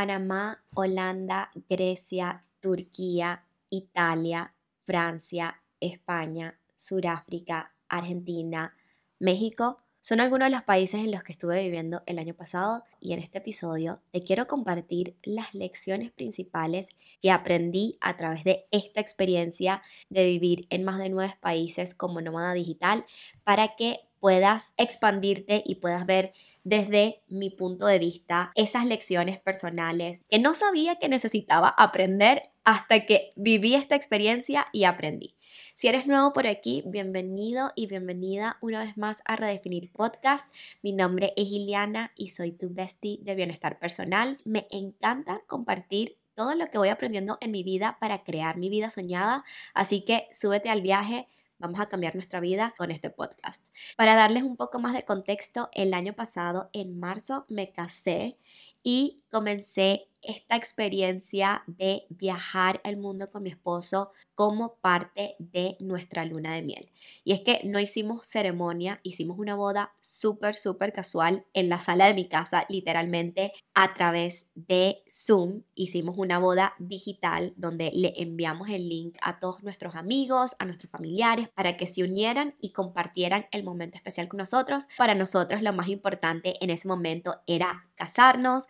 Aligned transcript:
Panamá, 0.00 0.64
Holanda, 0.72 1.50
Grecia, 1.68 2.42
Turquía, 2.60 3.44
Italia, 3.68 4.54
Francia, 4.86 5.60
España, 5.78 6.58
Sudáfrica, 6.78 7.74
Argentina, 7.86 8.74
México, 9.18 9.76
son 10.00 10.20
algunos 10.20 10.46
de 10.46 10.52
los 10.52 10.62
países 10.62 11.00
en 11.00 11.10
los 11.10 11.22
que 11.22 11.32
estuve 11.32 11.62
viviendo 11.62 12.02
el 12.06 12.18
año 12.18 12.32
pasado 12.32 12.82
y 12.98 13.12
en 13.12 13.18
este 13.18 13.36
episodio 13.36 14.00
te 14.10 14.24
quiero 14.24 14.46
compartir 14.46 15.16
las 15.22 15.52
lecciones 15.52 16.12
principales 16.12 16.88
que 17.20 17.30
aprendí 17.30 17.98
a 18.00 18.16
través 18.16 18.42
de 18.42 18.64
esta 18.70 19.02
experiencia 19.02 19.82
de 20.08 20.24
vivir 20.24 20.66
en 20.70 20.82
más 20.82 20.96
de 20.96 21.10
nueve 21.10 21.34
países 21.42 21.92
como 21.92 22.22
nómada 22.22 22.54
digital 22.54 23.04
para 23.44 23.76
que 23.76 24.00
puedas 24.18 24.72
expandirte 24.78 25.62
y 25.66 25.74
puedas 25.74 26.06
ver 26.06 26.32
desde 26.70 27.20
mi 27.26 27.50
punto 27.50 27.86
de 27.86 27.98
vista 27.98 28.52
esas 28.54 28.86
lecciones 28.86 29.40
personales 29.40 30.22
que 30.28 30.38
no 30.38 30.54
sabía 30.54 31.00
que 31.00 31.08
necesitaba 31.08 31.68
aprender 31.68 32.52
hasta 32.62 33.06
que 33.06 33.32
viví 33.34 33.74
esta 33.74 33.96
experiencia 33.96 34.68
y 34.72 34.84
aprendí. 34.84 35.34
Si 35.74 35.88
eres 35.88 36.06
nuevo 36.06 36.32
por 36.32 36.46
aquí, 36.46 36.84
bienvenido 36.86 37.72
y 37.74 37.88
bienvenida 37.88 38.56
una 38.60 38.84
vez 38.84 38.96
más 38.96 39.20
a 39.24 39.34
Redefinir 39.34 39.90
Podcast. 39.90 40.48
Mi 40.80 40.92
nombre 40.92 41.32
es 41.36 41.50
Iliana 41.50 42.12
y 42.14 42.28
soy 42.28 42.52
tu 42.52 42.72
bestie 42.72 43.18
de 43.20 43.34
bienestar 43.34 43.80
personal. 43.80 44.38
Me 44.44 44.68
encanta 44.70 45.42
compartir 45.48 46.18
todo 46.36 46.54
lo 46.54 46.70
que 46.70 46.78
voy 46.78 46.90
aprendiendo 46.90 47.36
en 47.40 47.50
mi 47.50 47.64
vida 47.64 47.98
para 48.00 48.22
crear 48.22 48.58
mi 48.58 48.68
vida 48.68 48.90
soñada, 48.90 49.44
así 49.74 50.04
que 50.04 50.28
súbete 50.32 50.70
al 50.70 50.82
viaje. 50.82 51.26
Vamos 51.60 51.78
a 51.78 51.90
cambiar 51.90 52.14
nuestra 52.14 52.40
vida 52.40 52.74
con 52.78 52.90
este 52.90 53.10
podcast. 53.10 53.62
Para 53.94 54.14
darles 54.14 54.44
un 54.44 54.56
poco 54.56 54.78
más 54.78 54.94
de 54.94 55.04
contexto, 55.04 55.68
el 55.74 55.92
año 55.92 56.14
pasado, 56.14 56.70
en 56.72 56.98
marzo, 56.98 57.44
me 57.50 57.70
casé 57.70 58.38
y 58.82 59.22
comencé 59.30 60.10
esta 60.22 60.56
experiencia 60.56 61.62
de 61.66 62.04
viajar 62.10 62.80
al 62.84 62.96
mundo 62.96 63.30
con 63.30 63.42
mi 63.42 63.50
esposo 63.50 64.12
como 64.34 64.76
parte 64.76 65.36
de 65.38 65.76
nuestra 65.80 66.24
luna 66.24 66.54
de 66.54 66.62
miel. 66.62 66.90
Y 67.24 67.32
es 67.32 67.40
que 67.40 67.60
no 67.64 67.78
hicimos 67.78 68.26
ceremonia, 68.26 69.00
hicimos 69.02 69.38
una 69.38 69.54
boda 69.54 69.92
súper, 70.00 70.54
súper 70.54 70.92
casual 70.94 71.44
en 71.52 71.68
la 71.68 71.78
sala 71.78 72.06
de 72.06 72.14
mi 72.14 72.28
casa, 72.28 72.64
literalmente 72.68 73.52
a 73.74 73.92
través 73.92 74.50
de 74.54 75.02
Zoom. 75.10 75.62
Hicimos 75.74 76.16
una 76.16 76.38
boda 76.38 76.74
digital 76.78 77.52
donde 77.56 77.90
le 77.92 78.14
enviamos 78.16 78.70
el 78.70 78.88
link 78.88 79.16
a 79.20 79.40
todos 79.40 79.62
nuestros 79.62 79.94
amigos, 79.94 80.56
a 80.58 80.64
nuestros 80.64 80.90
familiares, 80.90 81.48
para 81.50 81.76
que 81.76 81.86
se 81.86 82.02
unieran 82.02 82.54
y 82.60 82.72
compartieran 82.72 83.46
el 83.52 83.62
momento 83.62 83.96
especial 83.96 84.28
con 84.28 84.38
nosotros. 84.38 84.84
Para 84.96 85.14
nosotros 85.14 85.60
lo 85.60 85.74
más 85.74 85.88
importante 85.88 86.54
en 86.64 86.70
ese 86.70 86.88
momento 86.88 87.42
era 87.46 87.90
casarnos, 87.94 88.68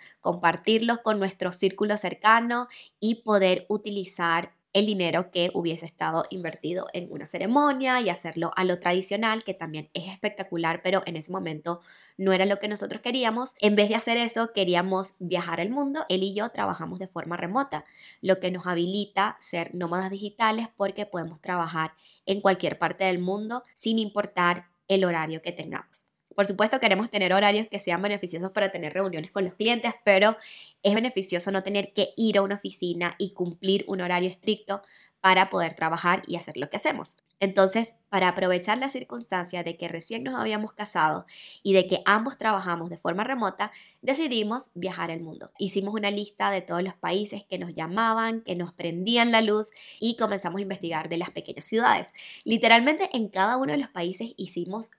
compartirlo 0.51 1.05
con 1.05 1.21
nuestros 1.21 1.57
círculo 1.57 1.97
cercano 1.97 2.67
y 2.99 3.23
poder 3.23 3.67
utilizar 3.69 4.53
el 4.73 4.87
dinero 4.87 5.31
que 5.31 5.51
hubiese 5.55 5.87
estado 5.87 6.25
invertido 6.31 6.89
en 6.93 7.07
una 7.13 7.27
ceremonia 7.27 8.01
y 8.01 8.09
hacerlo 8.09 8.51
a 8.57 8.65
lo 8.65 8.81
tradicional, 8.81 9.45
que 9.45 9.55
también 9.55 9.91
es 9.95 10.09
espectacular, 10.09 10.81
pero 10.83 11.03
en 11.07 11.17
ese 11.17 11.31
momento 11.31 11.83
no 12.19 12.33
era 12.33 12.47
lo 12.47 12.59
que 12.59 12.67
nosotros 12.67 13.01
queríamos. 13.01 13.55
En 13.61 13.77
vez 13.77 13.89
de 13.89 13.95
hacer 13.95 14.17
eso, 14.17 14.53
queríamos 14.53 15.15
viajar 15.21 15.61
el 15.61 15.71
mundo. 15.71 16.05
Él 16.09 16.25
y 16.25 16.35
yo 16.35 16.49
trabajamos 16.49 16.99
de 16.99 17.07
forma 17.07 17.37
remota, 17.37 17.85
lo 18.21 18.41
que 18.41 18.51
nos 18.51 18.67
habilita 18.67 19.37
ser 19.41 19.73
nómadas 19.73 20.11
digitales 20.11 20.67
porque 20.77 21.07
podemos 21.07 21.41
trabajar 21.41 21.93
en 22.27 22.41
cualquier 22.41 22.77
parte 22.77 23.05
del 23.05 23.21
mundo 23.21 23.63
sin 23.75 24.01
importar 24.01 24.67
el 24.89 25.05
horario 25.05 25.43
que 25.43 25.53
tengamos. 25.53 26.10
Por 26.41 26.47
supuesto, 26.47 26.81
queremos 26.81 27.11
tener 27.11 27.35
horarios 27.35 27.69
que 27.69 27.79
sean 27.79 28.01
beneficiosos 28.01 28.51
para 28.53 28.73
tener 28.73 28.95
reuniones 28.95 29.31
con 29.31 29.45
los 29.45 29.53
clientes, 29.53 29.93
pero 30.07 30.39
es 30.83 30.95
beneficioso 30.95 31.51
no 31.51 31.63
tener 31.63 31.93
que 31.93 32.15
ir 32.17 32.39
a 32.39 32.41
una 32.41 32.55
oficina 32.55 33.15
y 33.19 33.35
cumplir 33.35 33.85
un 33.89 34.01
horario 34.01 34.31
estricto 34.31 34.81
para 35.21 35.51
poder 35.51 35.75
trabajar 35.75 36.23
y 36.27 36.37
hacer 36.37 36.57
lo 36.57 36.71
que 36.71 36.79
hacemos. 36.79 37.19
Entonces, 37.41 37.97
para 38.09 38.29
aprovechar 38.29 38.79
la 38.79 38.89
circunstancia 38.89 39.63
de 39.63 39.77
que 39.77 39.89
recién 39.89 40.25
nos 40.25 40.35
habíamos 40.35 40.73
casado 40.73 41.27
y 41.63 41.75
de 41.75 41.87
que 41.87 42.01
ambos 42.07 42.39
trabajamos 42.39 42.89
de 42.89 42.97
forma 42.97 43.23
remota, 43.23 43.71
decidimos 44.01 44.71
viajar 44.75 45.11
el 45.11 45.21
mundo. 45.21 45.51
Hicimos 45.59 45.93
una 45.93 46.11
lista 46.11 46.51
de 46.51 46.63
todos 46.63 46.83
los 46.83 46.95
países 46.95 47.45
que 47.45 47.59
nos 47.59 47.75
llamaban, 47.75 48.41
que 48.41 48.57
nos 48.57 48.73
prendían 48.73 49.31
la 49.31 49.43
luz 49.43 49.73
y 50.01 50.17
comenzamos 50.17 50.61
a 50.61 50.63
investigar 50.63 51.11
de 51.11 51.19
las 51.19 51.31
pequeñas 51.31 51.67
ciudades. 51.67 52.15
Literalmente 52.45 53.11
en 53.13 53.29
cada 53.29 53.59
uno 53.59 53.73
de 53.73 53.79
los 53.79 53.91
países 53.91 54.33
hicimos 54.39 54.91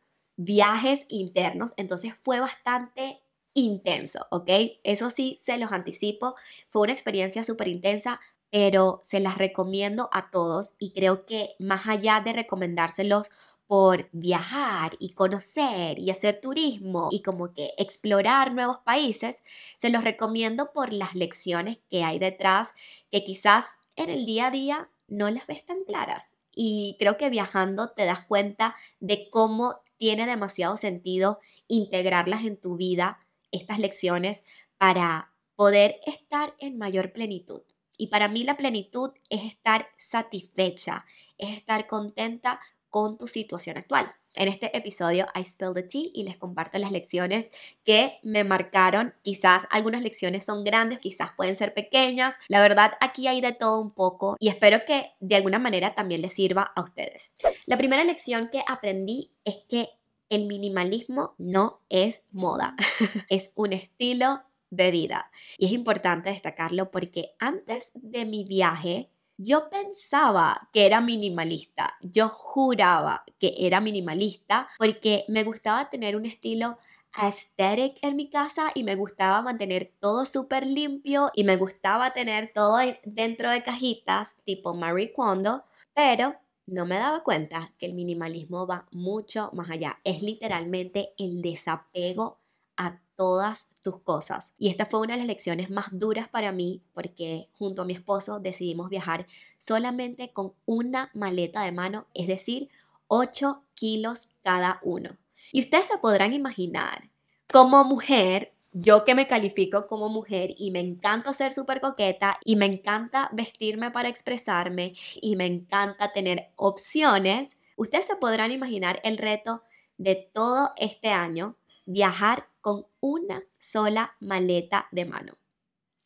viajes 0.43 1.05
internos, 1.09 1.73
entonces 1.77 2.13
fue 2.23 2.39
bastante 2.39 3.21
intenso, 3.53 4.25
¿ok? 4.31 4.49
Eso 4.83 5.09
sí, 5.09 5.37
se 5.41 5.57
los 5.57 5.71
anticipo, 5.71 6.35
fue 6.69 6.83
una 6.83 6.93
experiencia 6.93 7.43
súper 7.43 7.67
intensa, 7.67 8.19
pero 8.49 9.01
se 9.03 9.19
las 9.19 9.37
recomiendo 9.37 10.09
a 10.11 10.31
todos 10.31 10.73
y 10.79 10.93
creo 10.93 11.25
que 11.25 11.55
más 11.59 11.87
allá 11.87 12.21
de 12.21 12.33
recomendárselos 12.33 13.29
por 13.67 14.09
viajar 14.11 14.97
y 14.99 15.13
conocer 15.13 15.97
y 15.99 16.09
hacer 16.11 16.41
turismo 16.41 17.07
y 17.11 17.21
como 17.21 17.53
que 17.53 17.73
explorar 17.77 18.53
nuevos 18.53 18.79
países, 18.79 19.43
se 19.77 19.89
los 19.89 20.03
recomiendo 20.03 20.73
por 20.73 20.91
las 20.91 21.15
lecciones 21.15 21.79
que 21.89 22.03
hay 22.03 22.19
detrás 22.19 22.73
que 23.11 23.23
quizás 23.23 23.77
en 23.95 24.09
el 24.09 24.25
día 24.25 24.47
a 24.47 24.51
día 24.51 24.89
no 25.07 25.29
las 25.29 25.47
ves 25.47 25.65
tan 25.65 25.83
claras. 25.85 26.35
Y 26.53 26.97
creo 26.99 27.15
que 27.15 27.29
viajando 27.29 27.91
te 27.91 28.05
das 28.05 28.25
cuenta 28.25 28.75
de 28.99 29.29
cómo 29.29 29.79
tiene 30.01 30.25
demasiado 30.25 30.77
sentido 30.77 31.37
integrarlas 31.67 32.43
en 32.43 32.57
tu 32.57 32.75
vida, 32.75 33.19
estas 33.51 33.77
lecciones, 33.77 34.43
para 34.79 35.31
poder 35.55 35.99
estar 36.07 36.55
en 36.57 36.79
mayor 36.79 37.13
plenitud. 37.13 37.61
Y 37.97 38.07
para 38.07 38.27
mí 38.27 38.43
la 38.43 38.57
plenitud 38.57 39.11
es 39.29 39.43
estar 39.43 39.89
satisfecha, 39.99 41.05
es 41.37 41.55
estar 41.55 41.85
contenta 41.85 42.59
con 42.89 43.19
tu 43.19 43.27
situación 43.27 43.77
actual. 43.77 44.11
En 44.33 44.47
este 44.47 44.75
episodio 44.77 45.27
I 45.35 45.41
spill 45.41 45.73
the 45.73 45.83
tea 45.83 46.09
y 46.13 46.23
les 46.23 46.37
comparto 46.37 46.77
las 46.77 46.91
lecciones 46.91 47.51
que 47.83 48.19
me 48.23 48.43
marcaron. 48.43 49.13
Quizás 49.23 49.67
algunas 49.69 50.01
lecciones 50.01 50.45
son 50.45 50.63
grandes, 50.63 50.99
quizás 50.99 51.31
pueden 51.35 51.55
ser 51.55 51.73
pequeñas. 51.73 52.35
La 52.47 52.61
verdad 52.61 52.93
aquí 53.01 53.27
hay 53.27 53.41
de 53.41 53.51
todo 53.51 53.81
un 53.81 53.91
poco 53.91 54.37
y 54.39 54.49
espero 54.49 54.85
que 54.85 55.11
de 55.19 55.35
alguna 55.35 55.59
manera 55.59 55.95
también 55.95 56.21
les 56.21 56.33
sirva 56.33 56.71
a 56.75 56.81
ustedes. 56.81 57.35
La 57.65 57.77
primera 57.77 58.03
lección 58.03 58.49
que 58.51 58.63
aprendí 58.67 59.31
es 59.43 59.57
que 59.69 59.89
el 60.29 60.45
minimalismo 60.45 61.35
no 61.37 61.77
es 61.89 62.23
moda, 62.31 62.75
es 63.29 63.51
un 63.55 63.73
estilo 63.73 64.41
de 64.69 64.89
vida. 64.91 65.29
Y 65.57 65.65
es 65.65 65.71
importante 65.73 66.29
destacarlo 66.29 66.89
porque 66.89 67.35
antes 67.37 67.91
de 67.95 68.25
mi 68.25 68.45
viaje, 68.45 69.09
yo 69.37 69.69
pensaba 69.69 70.69
que 70.73 70.85
era 70.85 71.01
minimalista, 71.01 71.95
yo 72.01 72.29
juraba 72.29 73.23
que 73.39 73.55
era 73.57 73.81
minimalista 73.81 74.67
porque 74.77 75.25
me 75.27 75.43
gustaba 75.43 75.89
tener 75.89 76.15
un 76.15 76.25
estilo 76.25 76.77
aesthetic 77.13 77.97
en 78.01 78.15
mi 78.15 78.29
casa 78.29 78.71
y 78.73 78.83
me 78.83 78.95
gustaba 78.95 79.41
mantener 79.41 79.91
todo 79.99 80.25
súper 80.25 80.65
limpio 80.65 81.31
y 81.33 81.43
me 81.43 81.57
gustaba 81.57 82.13
tener 82.13 82.51
todo 82.53 82.77
dentro 83.03 83.49
de 83.49 83.63
cajitas 83.63 84.37
tipo 84.45 84.73
Marie 84.73 85.13
Kondo, 85.13 85.63
pero 85.93 86.35
no 86.65 86.85
me 86.85 86.95
daba 86.95 87.23
cuenta 87.23 87.73
que 87.77 87.85
el 87.87 87.93
minimalismo 87.93 88.65
va 88.65 88.87
mucho 88.91 89.49
más 89.53 89.69
allá. 89.69 89.99
Es 90.03 90.21
literalmente 90.21 91.13
el 91.17 91.41
desapego 91.41 92.39
a 92.77 93.01
todas 93.15 93.67
tus 93.81 94.01
cosas. 94.01 94.53
Y 94.57 94.69
esta 94.69 94.85
fue 94.85 94.99
una 94.99 95.13
de 95.13 95.19
las 95.19 95.27
lecciones 95.27 95.69
más 95.69 95.87
duras 95.91 96.27
para 96.29 96.51
mí 96.51 96.81
porque 96.93 97.49
junto 97.53 97.81
a 97.81 97.85
mi 97.85 97.93
esposo 97.93 98.39
decidimos 98.39 98.89
viajar 98.89 99.27
solamente 99.57 100.31
con 100.31 100.53
una 100.65 101.09
maleta 101.13 101.63
de 101.63 101.71
mano, 101.71 102.07
es 102.13 102.27
decir, 102.27 102.69
8 103.07 103.63
kilos 103.73 104.29
cada 104.43 104.79
uno. 104.83 105.17
Y 105.51 105.61
ustedes 105.61 105.87
se 105.87 105.97
podrán 105.97 106.33
imaginar, 106.33 107.09
como 107.51 107.83
mujer, 107.83 108.53
yo 108.71 109.03
que 109.03 109.15
me 109.15 109.27
califico 109.27 109.85
como 109.85 110.07
mujer 110.07 110.53
y 110.57 110.71
me 110.71 110.79
encanta 110.79 111.33
ser 111.33 111.51
súper 111.51 111.81
coqueta 111.81 112.39
y 112.45 112.55
me 112.55 112.65
encanta 112.65 113.29
vestirme 113.33 113.91
para 113.91 114.07
expresarme 114.07 114.93
y 115.21 115.35
me 115.35 115.45
encanta 115.45 116.13
tener 116.13 116.51
opciones, 116.55 117.57
ustedes 117.75 118.05
se 118.05 118.15
podrán 118.15 118.51
imaginar 118.51 119.01
el 119.03 119.17
reto 119.17 119.61
de 119.97 120.15
todo 120.15 120.71
este 120.77 121.09
año, 121.09 121.57
viajar 121.85 122.47
con 122.61 122.85
una 122.99 123.43
sola 123.59 124.15
maleta 124.19 124.87
de 124.91 125.05
mano 125.05 125.37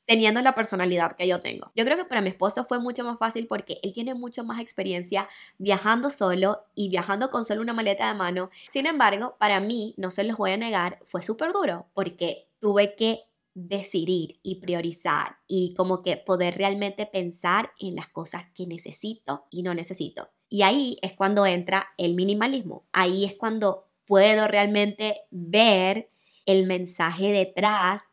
teniendo 0.05 0.41
la 0.41 0.55
personalidad 0.55 1.15
que 1.15 1.27
yo 1.27 1.39
tengo. 1.39 1.71
Yo 1.75 1.83
creo 1.83 1.97
que 1.97 2.05
para 2.05 2.21
mi 2.21 2.29
esposo 2.29 2.63
fue 2.65 2.79
mucho 2.79 3.03
más 3.03 3.17
fácil 3.17 3.47
porque 3.47 3.79
él 3.83 3.93
tiene 3.93 4.13
mucho 4.13 4.43
más 4.43 4.59
experiencia 4.59 5.27
viajando 5.57 6.09
solo 6.09 6.63
y 6.75 6.89
viajando 6.89 7.31
con 7.31 7.45
solo 7.45 7.61
una 7.61 7.73
maleta 7.73 8.07
de 8.07 8.13
mano. 8.13 8.49
Sin 8.69 8.85
embargo, 8.85 9.35
para 9.39 9.59
mí, 9.59 9.93
no 9.97 10.11
se 10.11 10.23
los 10.23 10.37
voy 10.37 10.51
a 10.51 10.57
negar, 10.57 10.99
fue 11.07 11.21
súper 11.21 11.53
duro 11.53 11.87
porque 11.93 12.47
tuve 12.59 12.95
que 12.95 13.23
decidir 13.53 14.35
y 14.43 14.55
priorizar 14.55 15.37
y 15.47 15.73
como 15.75 16.03
que 16.03 16.17
poder 16.17 16.57
realmente 16.57 17.05
pensar 17.05 17.71
en 17.79 17.95
las 17.95 18.09
cosas 18.09 18.43
que 18.53 18.67
necesito 18.67 19.45
y 19.49 19.63
no 19.63 19.73
necesito. 19.73 20.29
Y 20.49 20.61
ahí 20.61 20.99
es 21.01 21.13
cuando 21.13 21.45
entra 21.45 21.87
el 21.97 22.15
minimalismo. 22.15 22.85
Ahí 22.91 23.25
es 23.25 23.33
cuando 23.35 23.87
puedo 24.05 24.47
realmente 24.47 25.21
ver 25.31 26.09
el 26.45 26.65
mensaje 26.65 27.31
detrás 27.31 28.03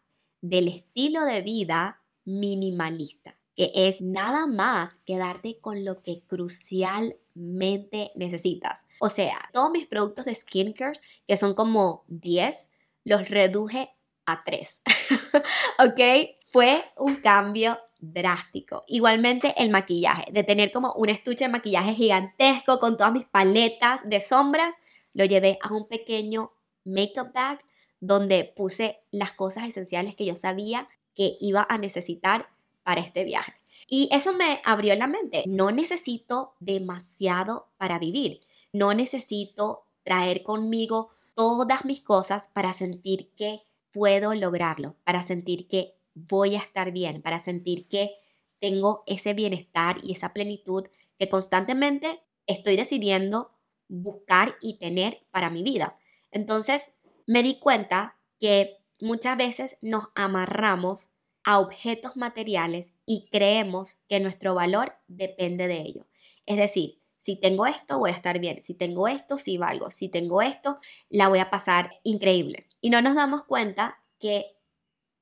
del 0.41 0.69
estilo 0.69 1.25
de 1.25 1.41
vida 1.43 2.03
minimalista, 2.25 3.39
que 3.55 3.71
es 3.75 4.01
nada 4.03 4.47
más 4.47 4.99
quedarte 5.05 5.59
con 5.61 5.85
lo 5.85 6.03
que 6.03 6.23
crucialmente 6.27 8.13
necesitas. 8.15 8.85
O 9.01 9.09
sea, 9.09 9.51
todos 9.53 9.71
mis 9.71 9.87
productos 9.87 10.25
de 10.25 10.35
skincare, 10.35 10.99
que 11.27 11.37
son 11.37 11.55
como 11.55 12.05
10, 12.09 12.73
los 13.05 13.29
reduje 13.29 13.91
a 14.27 14.45
3. 14.45 14.83
¿Ok? 15.79 16.01
Fue 16.43 16.85
un 16.97 17.17
cambio 17.17 17.79
drástico. 17.99 18.85
Igualmente 18.89 19.55
el 19.57 19.71
maquillaje, 19.71 20.31
de 20.33 20.43
tener 20.43 20.73
como 20.73 20.93
un 20.95 21.09
estuche 21.09 21.45
de 21.45 21.51
maquillaje 21.51 21.95
gigantesco 21.95 22.81
con 22.81 22.97
todas 22.97 23.13
mis 23.13 23.27
paletas 23.27 24.09
de 24.09 24.21
sombras, 24.21 24.75
lo 25.15 25.25
llevé 25.25 25.59
a 25.63 25.73
un 25.73 25.87
pequeño 25.87 26.53
makeup 26.85 27.33
bag 27.33 27.61
donde 28.03 28.53
puse 28.57 28.99
las 29.13 29.31
cosas 29.31 29.69
esenciales 29.69 30.17
que 30.17 30.27
yo 30.27 30.35
sabía 30.35 30.89
que 31.15 31.37
iba 31.39 31.65
a 31.69 31.79
necesitar 31.79 32.49
para 32.83 33.01
este 33.01 33.23
viaje. 33.23 33.55
Y 33.87 34.09
eso 34.11 34.33
me 34.33 34.61
abrió 34.65 34.97
la 34.97 35.07
mente. 35.07 35.45
No 35.47 35.71
necesito 35.71 36.55
demasiado 36.59 37.69
para 37.79 38.01
vivir. 38.01 38.41
No 38.73 38.93
necesito 38.93 39.87
traer 40.03 40.43
conmigo 40.43 41.11
todas 41.35 41.85
mis 41.85 42.01
cosas 42.01 42.49
para 42.49 42.73
sentir 42.73 43.31
que 43.37 43.63
puedo 43.93 44.35
lograrlo, 44.35 44.97
para 45.05 45.23
sentir 45.23 45.69
que 45.69 45.95
voy 46.15 46.57
a 46.57 46.59
estar 46.59 46.91
bien, 46.91 47.23
para 47.23 47.39
sentir 47.39 47.87
que 47.87 48.17
tengo 48.59 49.05
ese 49.07 49.33
bienestar 49.33 50.01
y 50.03 50.11
esa 50.11 50.33
plenitud 50.33 50.89
que 51.21 51.29
constantemente 51.29 52.21
estoy 52.49 52.75
decidiendo 52.77 53.53
buscar 53.87 54.57
y 54.61 54.79
tener 54.79 55.25
para 55.31 55.51
mi 55.51 55.63
vida. 55.63 55.99
Entonces 56.33 56.97
me 57.27 57.43
di 57.43 57.59
cuenta 57.59 58.17
que 58.39 58.79
muchas 59.01 59.37
veces 59.37 59.79
nos 59.83 60.09
amarramos 60.15 61.11
a 61.45 61.59
objetos 61.59 62.17
materiales 62.17 62.95
y 63.05 63.29
creemos 63.31 63.97
que 64.09 64.21
nuestro 64.21 64.55
valor 64.55 64.95
depende 65.09 65.67
de 65.67 65.81
ello. 65.81 66.07
Es 66.47 66.57
decir, 66.57 67.01
si 67.19 67.37
tengo 67.37 67.67
esto, 67.67 67.99
voy 67.99 68.11
a 68.11 68.15
estar 68.15 68.39
bien. 68.41 68.63
Si 68.63 68.75
tengo 68.75 69.07
esto, 69.07 69.39
sí 69.39 69.57
valgo. 69.57 69.91
Si 69.91 70.09
tengo 70.09 70.43
esto, 70.43 70.79
la 71.09 71.29
voy 71.29 71.39
a 71.39 71.51
pasar 71.51 72.01
increíble. 72.03 72.69
Y 72.81 72.91
no 72.91 73.01
nos 73.01 73.15
damos 73.15 73.45
cuenta 73.45 74.03
que 74.19 74.57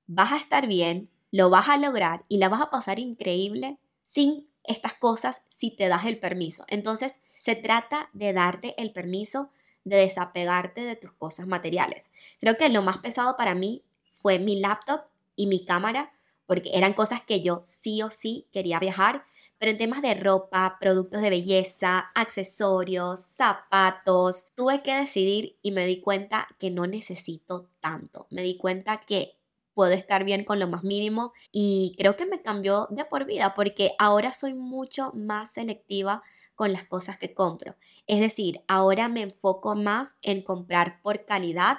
vas 0.06 0.32
a 0.32 0.38
estar 0.38 0.66
bien, 0.66 1.10
lo 1.30 1.50
vas 1.50 1.68
a 1.68 1.76
lograr 1.76 2.22
y 2.28 2.38
la 2.38 2.48
vas 2.48 2.62
a 2.62 2.70
pasar 2.70 2.98
increíble 2.98 3.78
sin 4.02 4.48
estas 4.64 4.94
cosas 4.94 5.42
si 5.50 5.70
te 5.70 5.88
das 5.88 6.06
el 6.06 6.18
permiso. 6.18 6.64
Entonces, 6.68 7.20
se 7.38 7.54
trata 7.54 8.10
de 8.12 8.32
darte 8.32 8.80
el 8.80 8.92
permiso 8.92 9.50
de 9.84 9.96
desapegarte 9.96 10.82
de 10.82 10.96
tus 10.96 11.12
cosas 11.12 11.46
materiales. 11.46 12.10
Creo 12.40 12.56
que 12.56 12.68
lo 12.68 12.82
más 12.82 12.98
pesado 12.98 13.36
para 13.36 13.54
mí 13.54 13.82
fue 14.10 14.38
mi 14.38 14.60
laptop 14.60 15.02
y 15.36 15.46
mi 15.46 15.64
cámara, 15.64 16.12
porque 16.46 16.70
eran 16.74 16.92
cosas 16.92 17.22
que 17.22 17.42
yo 17.42 17.60
sí 17.64 18.02
o 18.02 18.10
sí 18.10 18.46
quería 18.52 18.78
viajar, 18.78 19.24
pero 19.58 19.72
en 19.72 19.78
temas 19.78 20.02
de 20.02 20.14
ropa, 20.14 20.78
productos 20.80 21.20
de 21.20 21.30
belleza, 21.30 22.10
accesorios, 22.14 23.20
zapatos, 23.20 24.46
tuve 24.54 24.82
que 24.82 24.94
decidir 24.94 25.58
y 25.62 25.70
me 25.72 25.86
di 25.86 26.00
cuenta 26.00 26.48
que 26.58 26.70
no 26.70 26.86
necesito 26.86 27.68
tanto. 27.80 28.26
Me 28.30 28.42
di 28.42 28.56
cuenta 28.56 29.02
que 29.02 29.36
puedo 29.74 29.92
estar 29.92 30.24
bien 30.24 30.44
con 30.44 30.58
lo 30.58 30.66
más 30.66 30.82
mínimo 30.82 31.32
y 31.52 31.94
creo 31.96 32.16
que 32.16 32.26
me 32.26 32.42
cambió 32.42 32.86
de 32.90 33.04
por 33.04 33.26
vida 33.26 33.54
porque 33.54 33.92
ahora 33.98 34.32
soy 34.32 34.54
mucho 34.54 35.12
más 35.14 35.52
selectiva 35.52 36.22
con 36.60 36.74
las 36.74 36.84
cosas 36.84 37.16
que 37.16 37.32
compro. 37.32 37.74
Es 38.06 38.20
decir, 38.20 38.60
ahora 38.68 39.08
me 39.08 39.22
enfoco 39.22 39.74
más 39.74 40.18
en 40.20 40.42
comprar 40.42 41.00
por 41.00 41.24
calidad 41.24 41.78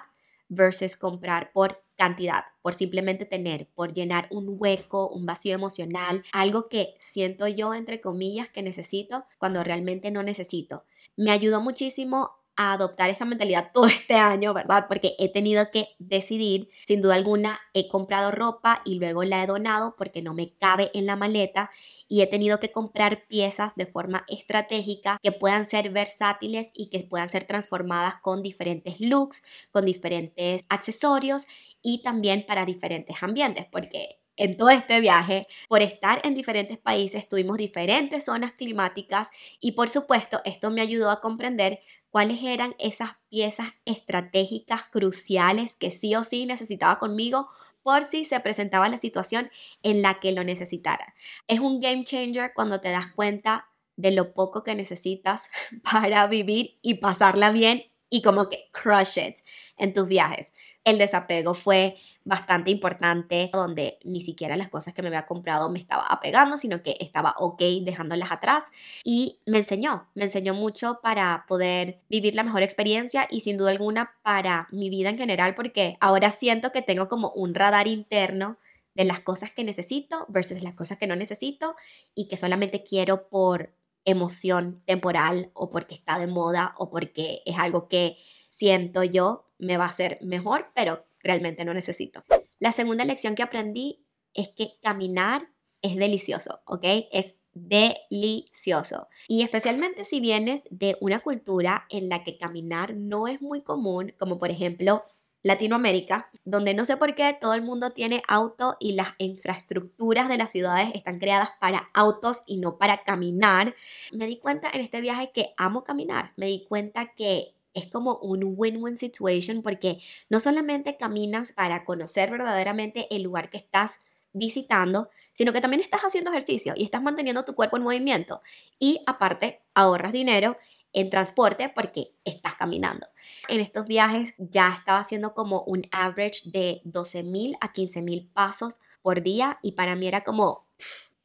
versus 0.49 0.97
comprar 0.97 1.51
por 1.53 1.83
cantidad, 1.95 2.45
por 2.63 2.73
simplemente 2.73 3.25
tener, 3.25 3.67
por 3.75 3.93
llenar 3.93 4.27
un 4.31 4.55
hueco, 4.57 5.07
un 5.09 5.27
vacío 5.27 5.53
emocional, 5.53 6.23
algo 6.33 6.67
que 6.67 6.95
siento 6.97 7.47
yo, 7.47 7.75
entre 7.75 8.01
comillas, 8.01 8.49
que 8.49 8.63
necesito 8.63 9.23
cuando 9.37 9.63
realmente 9.63 10.09
no 10.09 10.23
necesito. 10.23 10.83
Me 11.15 11.29
ayudó 11.29 11.61
muchísimo 11.61 12.40
adoptar 12.55 13.09
esa 13.09 13.25
mentalidad 13.25 13.71
todo 13.73 13.85
este 13.87 14.15
año, 14.15 14.53
¿verdad? 14.53 14.85
Porque 14.87 15.15
he 15.19 15.31
tenido 15.31 15.71
que 15.71 15.89
decidir, 15.99 16.69
sin 16.83 17.01
duda 17.01 17.15
alguna, 17.15 17.59
he 17.73 17.87
comprado 17.87 18.31
ropa 18.31 18.81
y 18.85 18.95
luego 18.95 19.23
la 19.23 19.43
he 19.43 19.47
donado 19.47 19.95
porque 19.97 20.21
no 20.21 20.33
me 20.33 20.49
cabe 20.55 20.91
en 20.93 21.05
la 21.05 21.15
maleta 21.15 21.71
y 22.07 22.21
he 22.21 22.27
tenido 22.27 22.59
que 22.59 22.71
comprar 22.71 23.27
piezas 23.27 23.75
de 23.75 23.85
forma 23.85 24.25
estratégica 24.27 25.17
que 25.23 25.31
puedan 25.31 25.65
ser 25.65 25.89
versátiles 25.89 26.71
y 26.75 26.89
que 26.89 26.99
puedan 26.99 27.29
ser 27.29 27.45
transformadas 27.45 28.15
con 28.21 28.41
diferentes 28.41 28.99
looks, 28.99 29.43
con 29.71 29.85
diferentes 29.85 30.65
accesorios 30.69 31.45
y 31.81 32.03
también 32.03 32.45
para 32.45 32.65
diferentes 32.65 33.23
ambientes, 33.23 33.65
porque 33.71 34.21
en 34.37 34.57
todo 34.57 34.69
este 34.69 34.99
viaje, 35.01 35.47
por 35.67 35.81
estar 35.81 36.21
en 36.25 36.33
diferentes 36.33 36.77
países, 36.77 37.27
tuvimos 37.27 37.57
diferentes 37.57 38.25
zonas 38.25 38.53
climáticas 38.53 39.29
y 39.59 39.73
por 39.73 39.89
supuesto 39.89 40.41
esto 40.45 40.71
me 40.71 40.81
ayudó 40.81 41.11
a 41.11 41.21
comprender 41.21 41.79
cuáles 42.11 42.43
eran 42.43 42.75
esas 42.77 43.11
piezas 43.29 43.69
estratégicas 43.85 44.83
cruciales 44.83 45.75
que 45.75 45.89
sí 45.89 46.13
o 46.15 46.23
sí 46.23 46.45
necesitaba 46.45 46.99
conmigo 46.99 47.47
por 47.81 48.05
si 48.05 48.25
se 48.25 48.39
presentaba 48.39 48.89
la 48.89 48.99
situación 48.99 49.49
en 49.81 50.01
la 50.01 50.19
que 50.19 50.31
lo 50.31 50.43
necesitara. 50.43 51.15
Es 51.47 51.59
un 51.59 51.81
game 51.81 52.03
changer 52.03 52.53
cuando 52.53 52.79
te 52.79 52.91
das 52.91 53.07
cuenta 53.15 53.69
de 53.95 54.11
lo 54.11 54.33
poco 54.33 54.63
que 54.63 54.75
necesitas 54.75 55.49
para 55.91 56.27
vivir 56.27 56.77
y 56.81 56.95
pasarla 56.95 57.49
bien 57.51 57.85
y 58.09 58.21
como 58.21 58.49
que 58.49 58.69
crush 58.71 59.17
it 59.17 59.37
en 59.77 59.93
tus 59.93 60.07
viajes. 60.07 60.53
El 60.83 60.97
desapego 60.97 61.53
fue 61.53 61.97
bastante 62.23 62.71
importante, 62.71 63.49
donde 63.51 63.97
ni 64.03 64.21
siquiera 64.21 64.55
las 64.55 64.69
cosas 64.69 64.93
que 64.93 65.01
me 65.01 65.07
había 65.07 65.25
comprado 65.25 65.69
me 65.69 65.79
estaba 65.79 66.05
apegando, 66.05 66.57
sino 66.57 66.83
que 66.83 66.95
estaba 66.99 67.35
ok 67.37 67.61
dejándolas 67.83 68.31
atrás. 68.31 68.71
Y 69.03 69.39
me 69.45 69.59
enseñó, 69.59 70.07
me 70.13 70.25
enseñó 70.25 70.53
mucho 70.53 70.99
para 71.01 71.45
poder 71.47 71.99
vivir 72.09 72.35
la 72.35 72.43
mejor 72.43 72.63
experiencia 72.63 73.27
y 73.29 73.41
sin 73.41 73.57
duda 73.57 73.71
alguna 73.71 74.11
para 74.21 74.67
mi 74.71 74.89
vida 74.89 75.09
en 75.09 75.17
general, 75.17 75.55
porque 75.55 75.97
ahora 75.99 76.31
siento 76.31 76.71
que 76.71 76.81
tengo 76.81 77.09
como 77.09 77.31
un 77.31 77.55
radar 77.55 77.87
interno 77.87 78.57
de 78.93 79.05
las 79.05 79.21
cosas 79.21 79.51
que 79.51 79.63
necesito 79.63 80.25
versus 80.29 80.61
las 80.61 80.73
cosas 80.73 80.97
que 80.97 81.07
no 81.07 81.15
necesito 81.15 81.75
y 82.13 82.27
que 82.27 82.37
solamente 82.37 82.83
quiero 82.83 83.29
por 83.29 83.73
emoción 84.05 84.81
temporal 84.85 85.51
o 85.53 85.69
porque 85.69 85.95
está 85.95 86.19
de 86.19 86.27
moda 86.27 86.73
o 86.77 86.89
porque 86.89 87.41
es 87.45 87.57
algo 87.57 87.87
que 87.87 88.17
siento 88.47 89.03
yo 89.03 89.45
me 89.59 89.77
va 89.77 89.85
a 89.85 89.89
hacer 89.89 90.17
mejor, 90.21 90.71
pero 90.73 91.05
realmente 91.23 91.65
no 91.65 91.73
necesito. 91.73 92.23
La 92.59 92.71
segunda 92.71 93.05
lección 93.05 93.35
que 93.35 93.43
aprendí 93.43 94.05
es 94.33 94.49
que 94.49 94.73
caminar 94.81 95.49
es 95.81 95.95
delicioso, 95.95 96.61
¿ok? 96.65 96.83
Es 97.11 97.35
delicioso. 97.53 99.07
Y 99.27 99.41
especialmente 99.41 100.05
si 100.05 100.19
vienes 100.19 100.63
de 100.69 100.97
una 101.01 101.19
cultura 101.19 101.85
en 101.89 102.07
la 102.07 102.23
que 102.23 102.37
caminar 102.37 102.95
no 102.95 103.27
es 103.27 103.41
muy 103.41 103.61
común, 103.61 104.13
como 104.17 104.37
por 104.39 104.51
ejemplo 104.51 105.03
Latinoamérica, 105.43 106.29
donde 106.45 106.73
no 106.73 106.85
sé 106.85 106.97
por 106.97 107.15
qué 107.15 107.35
todo 107.39 107.55
el 107.55 107.63
mundo 107.63 107.91
tiene 107.91 108.21
auto 108.27 108.77
y 108.79 108.93
las 108.93 109.09
infraestructuras 109.17 110.29
de 110.29 110.37
las 110.37 110.51
ciudades 110.51 110.91
están 110.93 111.19
creadas 111.19 111.49
para 111.59 111.89
autos 111.93 112.43
y 112.45 112.57
no 112.57 112.77
para 112.77 113.03
caminar. 113.03 113.75
Me 114.11 114.27
di 114.27 114.37
cuenta 114.37 114.69
en 114.71 114.81
este 114.81 115.01
viaje 115.01 115.31
que 115.33 115.53
amo 115.57 115.83
caminar. 115.83 116.33
Me 116.37 116.45
di 116.45 116.65
cuenta 116.65 117.13
que 117.15 117.55
es 117.73 117.87
como 117.87 118.17
un 118.17 118.53
win-win 118.57 118.97
situation 118.97 119.61
porque 119.61 119.99
no 120.29 120.39
solamente 120.39 120.97
caminas 120.97 121.51
para 121.53 121.85
conocer 121.85 122.31
verdaderamente 122.31 123.07
el 123.11 123.23
lugar 123.23 123.49
que 123.49 123.57
estás 123.57 123.99
visitando, 124.33 125.09
sino 125.33 125.53
que 125.53 125.61
también 125.61 125.81
estás 125.81 126.01
haciendo 126.01 126.31
ejercicio 126.31 126.73
y 126.75 126.83
estás 126.83 127.01
manteniendo 127.01 127.45
tu 127.45 127.55
cuerpo 127.55 127.77
en 127.77 127.83
movimiento. 127.83 128.41
Y 128.79 129.01
aparte, 129.05 129.61
ahorras 129.73 130.13
dinero 130.13 130.57
en 130.93 131.09
transporte 131.09 131.69
porque 131.69 132.13
estás 132.25 132.55
caminando. 132.55 133.07
En 133.47 133.61
estos 133.61 133.85
viajes 133.85 134.35
ya 134.37 134.73
estaba 134.77 134.99
haciendo 134.99 135.33
como 135.33 135.63
un 135.63 135.87
average 135.91 136.49
de 136.49 136.81
12 136.83 137.23
mil 137.23 137.57
a 137.61 137.71
15 137.71 138.01
mil 138.01 138.29
pasos 138.33 138.81
por 139.01 139.21
día 139.23 139.59
y 139.61 139.73
para 139.73 139.95
mí 139.95 140.07
era 140.07 140.23
como, 140.23 140.67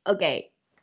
ok, 0.05 0.23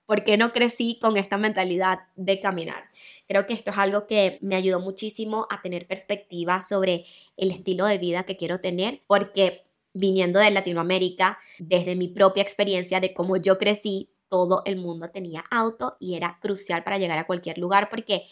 ¿por 0.06 0.24
qué 0.24 0.38
no 0.38 0.52
crecí 0.52 1.00
con 1.02 1.18
esta 1.18 1.38
mentalidad 1.38 2.00
de 2.16 2.40
caminar? 2.40 2.86
Creo 3.28 3.48
que 3.48 3.54
esto 3.54 3.72
es 3.72 3.78
algo 3.78 4.08
que 4.08 4.38
me 4.42 4.56
ayudó 4.56 4.80
muchísimo 4.80 5.48
a 5.50 5.62
tener 5.62 5.88
perspectiva 5.88 6.62
sobre 6.62 7.06
el 7.38 7.52
estilo 7.52 7.86
de 7.86 7.98
vida 7.98 8.24
que 8.24 8.36
quiero 8.36 8.60
tener, 8.60 9.02
porque 9.08 9.64
viniendo 9.94 10.40
de 10.40 10.52
Latinoamérica, 10.52 11.40
desde 11.60 11.96
mi 11.96 12.08
propia 12.08 12.44
experiencia 12.44 13.00
de 13.00 13.14
cómo 13.14 13.38
yo 13.38 13.58
crecí, 13.58 14.10
todo 14.30 14.64
el 14.66 14.78
mundo 14.78 15.10
tenía 15.12 15.44
auto 15.52 15.96
y 16.00 16.16
era 16.16 16.40
crucial 16.42 16.84
para 16.84 16.98
llegar 16.98 17.20
a 17.20 17.28
cualquier 17.28 17.60
lugar 17.60 17.90
porque 17.92 18.26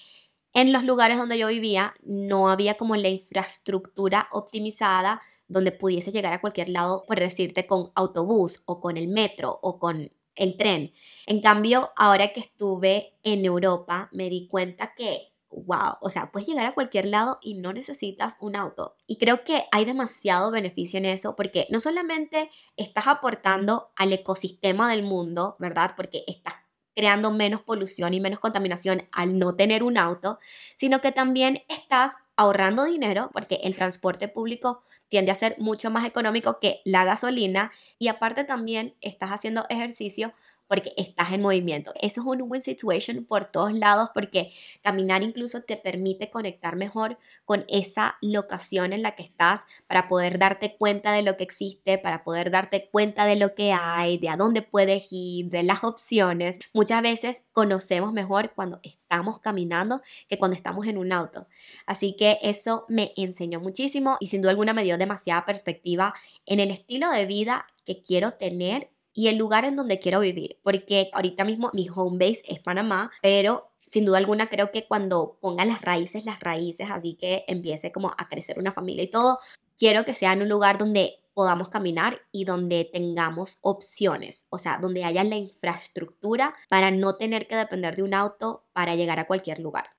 en 0.52 0.74
los 0.74 0.84
lugares 0.84 1.18
donde 1.18 1.38
yo 1.38 1.48
vivía 1.48 1.94
no 2.04 2.50
había 2.50 2.74
como 2.74 2.96
la 2.96 3.10
infraestructura 3.10 4.28
optimizada 4.32 5.22
donde 5.48 5.72
pudiese 5.72 6.12
llegar 6.12 6.34
a 6.34 6.42
cualquier 6.42 6.70
lado, 6.70 7.04
por 7.08 7.20
decirte, 7.20 7.68
con 7.68 7.92
autobús 7.94 8.64
o 8.66 8.80
con 8.80 8.98
el 8.98 9.10
metro 9.10 9.60
o 9.62 9.78
con 9.80 10.12
el 10.42 10.58
tren. 10.58 10.94
En 11.28 11.42
cambio, 11.42 11.92
ahora 11.96 12.34
que 12.34 12.40
estuve 12.40 13.14
en 13.24 13.46
Europa, 13.46 14.10
me 14.12 14.30
di 14.30 14.48
cuenta 14.48 14.94
que 14.96 15.32
wow, 15.52 15.98
o 16.00 16.10
sea, 16.10 16.32
puedes 16.32 16.48
llegar 16.48 16.66
a 16.66 16.74
cualquier 16.74 17.06
lado 17.06 17.38
y 17.42 17.56
no 17.56 17.74
necesitas 17.74 18.38
un 18.40 18.56
auto. 18.56 18.96
Y 19.06 19.18
creo 19.18 19.44
que 19.44 19.66
hay 19.72 19.86
demasiado 19.86 20.50
beneficio 20.50 20.98
en 20.98 21.06
eso 21.06 21.36
porque 21.36 21.68
no 21.70 21.80
solamente 21.80 22.50
estás 22.78 23.08
aportando 23.08 23.92
al 23.96 24.14
ecosistema 24.14 24.90
del 24.90 25.04
mundo, 25.04 25.58
¿verdad? 25.60 25.94
Porque 25.96 26.24
estás 26.26 26.56
creando 26.96 27.32
menos 27.32 27.62
polución 27.62 28.14
y 28.14 28.20
menos 28.20 28.40
contaminación 28.40 29.08
al 29.12 29.38
no 29.38 29.56
tener 29.56 29.84
un 29.84 29.98
auto, 29.98 30.40
sino 30.76 31.02
que 31.02 31.12
también 31.12 31.64
estás 31.68 32.14
ahorrando 32.36 32.84
dinero 32.86 33.30
porque 33.34 33.60
el 33.64 33.76
transporte 33.76 34.28
público 34.28 34.84
tiende 35.12 35.32
a 35.32 35.36
ser 35.36 35.56
mucho 35.60 35.92
más 35.92 36.06
económico 36.06 36.60
que 36.62 36.80
la 36.86 37.04
gasolina 37.04 37.74
y 38.00 38.08
aparte 38.08 38.46
también 38.46 38.96
estás 39.02 39.32
haciendo 39.32 39.66
ejercicio 39.70 40.34
porque 40.72 40.94
estás 40.96 41.34
en 41.34 41.42
movimiento. 41.42 41.92
Eso 42.00 42.22
es 42.22 42.28
un 42.28 42.50
win 42.50 42.64
situation 42.64 43.26
por 43.26 43.44
todos 43.44 43.74
lados 43.74 44.10
porque 44.14 44.54
caminar 44.82 45.22
incluso 45.22 45.64
te 45.64 45.76
permite 45.76 46.30
conectar 46.30 46.78
mejor 46.78 47.18
con 47.44 47.66
esa 47.68 48.16
locación 48.22 48.94
en 48.94 49.02
la 49.02 49.18
que 49.18 49.24
estás 49.24 49.66
para 49.88 50.08
poder 50.08 50.40
darte 50.40 50.78
cuenta 50.78 51.12
de 51.12 51.24
lo 51.24 51.36
que 51.36 51.44
existe, 51.44 51.98
para 51.98 52.24
poder 52.24 52.52
darte 52.52 52.88
cuenta 52.90 53.26
de 53.26 53.36
lo 53.36 53.54
que 53.54 53.74
hay, 53.74 54.18
de 54.18 54.30
a 54.30 54.38
dónde 54.38 54.62
puedes 54.62 55.10
ir, 55.12 55.50
de 55.50 55.64
las 55.64 55.84
opciones. 55.84 56.58
Muchas 56.72 57.02
veces 57.02 57.44
conocemos 57.52 58.14
mejor 58.14 58.54
cuando 58.56 58.80
estamos 58.82 59.40
caminando 59.40 60.00
que 60.30 60.40
cuando 60.40 60.56
estamos 60.56 60.88
en 60.88 60.98
un 60.98 61.12
auto. 61.12 61.48
Así 61.86 62.16
que 62.16 62.38
eso 62.44 62.86
me 62.88 63.12
enseñó 63.18 63.60
muchísimo 63.60 64.16
y 64.22 64.28
sin 64.28 64.42
duda 64.42 64.52
alguna 64.52 64.72
me 64.72 64.86
dio 64.86 64.98
demasiada 64.98 65.46
perspectiva 65.46 66.14
en 66.46 66.62
el 66.62 66.72
estilo 66.72 67.12
de 67.12 67.26
vida 67.26 67.66
que 67.84 68.04
quiero 68.04 68.36
tener 68.36 68.90
y 69.14 69.28
el 69.28 69.38
lugar 69.38 69.66
en 69.66 69.76
donde 69.76 70.00
quiero 70.00 70.20
vivir, 70.20 70.60
porque 70.64 71.10
ahorita 71.14 71.44
mismo 71.44 71.70
mi 71.74 71.88
home 71.90 72.18
base 72.18 72.44
es 72.48 72.60
Panamá, 72.60 73.12
pero 73.22 73.72
sin 73.92 74.06
duda 74.06 74.18
alguna 74.18 74.48
creo 74.48 74.72
que 74.72 74.88
cuando 74.88 75.38
ponga 75.42 75.66
las 75.66 75.82
raíces, 75.82 76.26
las 76.26 76.40
raíces, 76.40 76.88
así 76.90 77.16
que 77.16 77.44
empiece 77.48 77.92
como 77.92 78.14
a 78.18 78.30
crecer 78.30 78.58
una 78.58 78.72
familia 78.72 79.04
y 79.04 79.10
todo, 79.10 79.40
quiero 79.78 80.06
que 80.06 80.14
sea 80.14 80.34
en 80.34 80.44
un 80.44 80.50
lugar 80.50 80.78
donde 80.78 81.22
podamos 81.34 81.70
caminar 81.70 82.22
y 82.32 82.46
donde 82.46 82.86
tengamos 82.86 83.58
opciones, 83.62 84.46
o 84.50 84.58
sea, 84.58 84.78
donde 84.82 85.04
haya 85.04 85.24
la 85.24 85.38
infraestructura 85.38 86.56
para 86.70 86.92
no 86.92 87.16
tener 87.16 87.48
que 87.48 87.56
depender 87.56 87.96
de 87.96 88.04
un 88.04 88.14
auto 88.14 88.64
para 88.74 88.96
llegar 88.96 89.20
a 89.20 89.28
cualquier 89.28 89.60
lugar. 89.60 89.92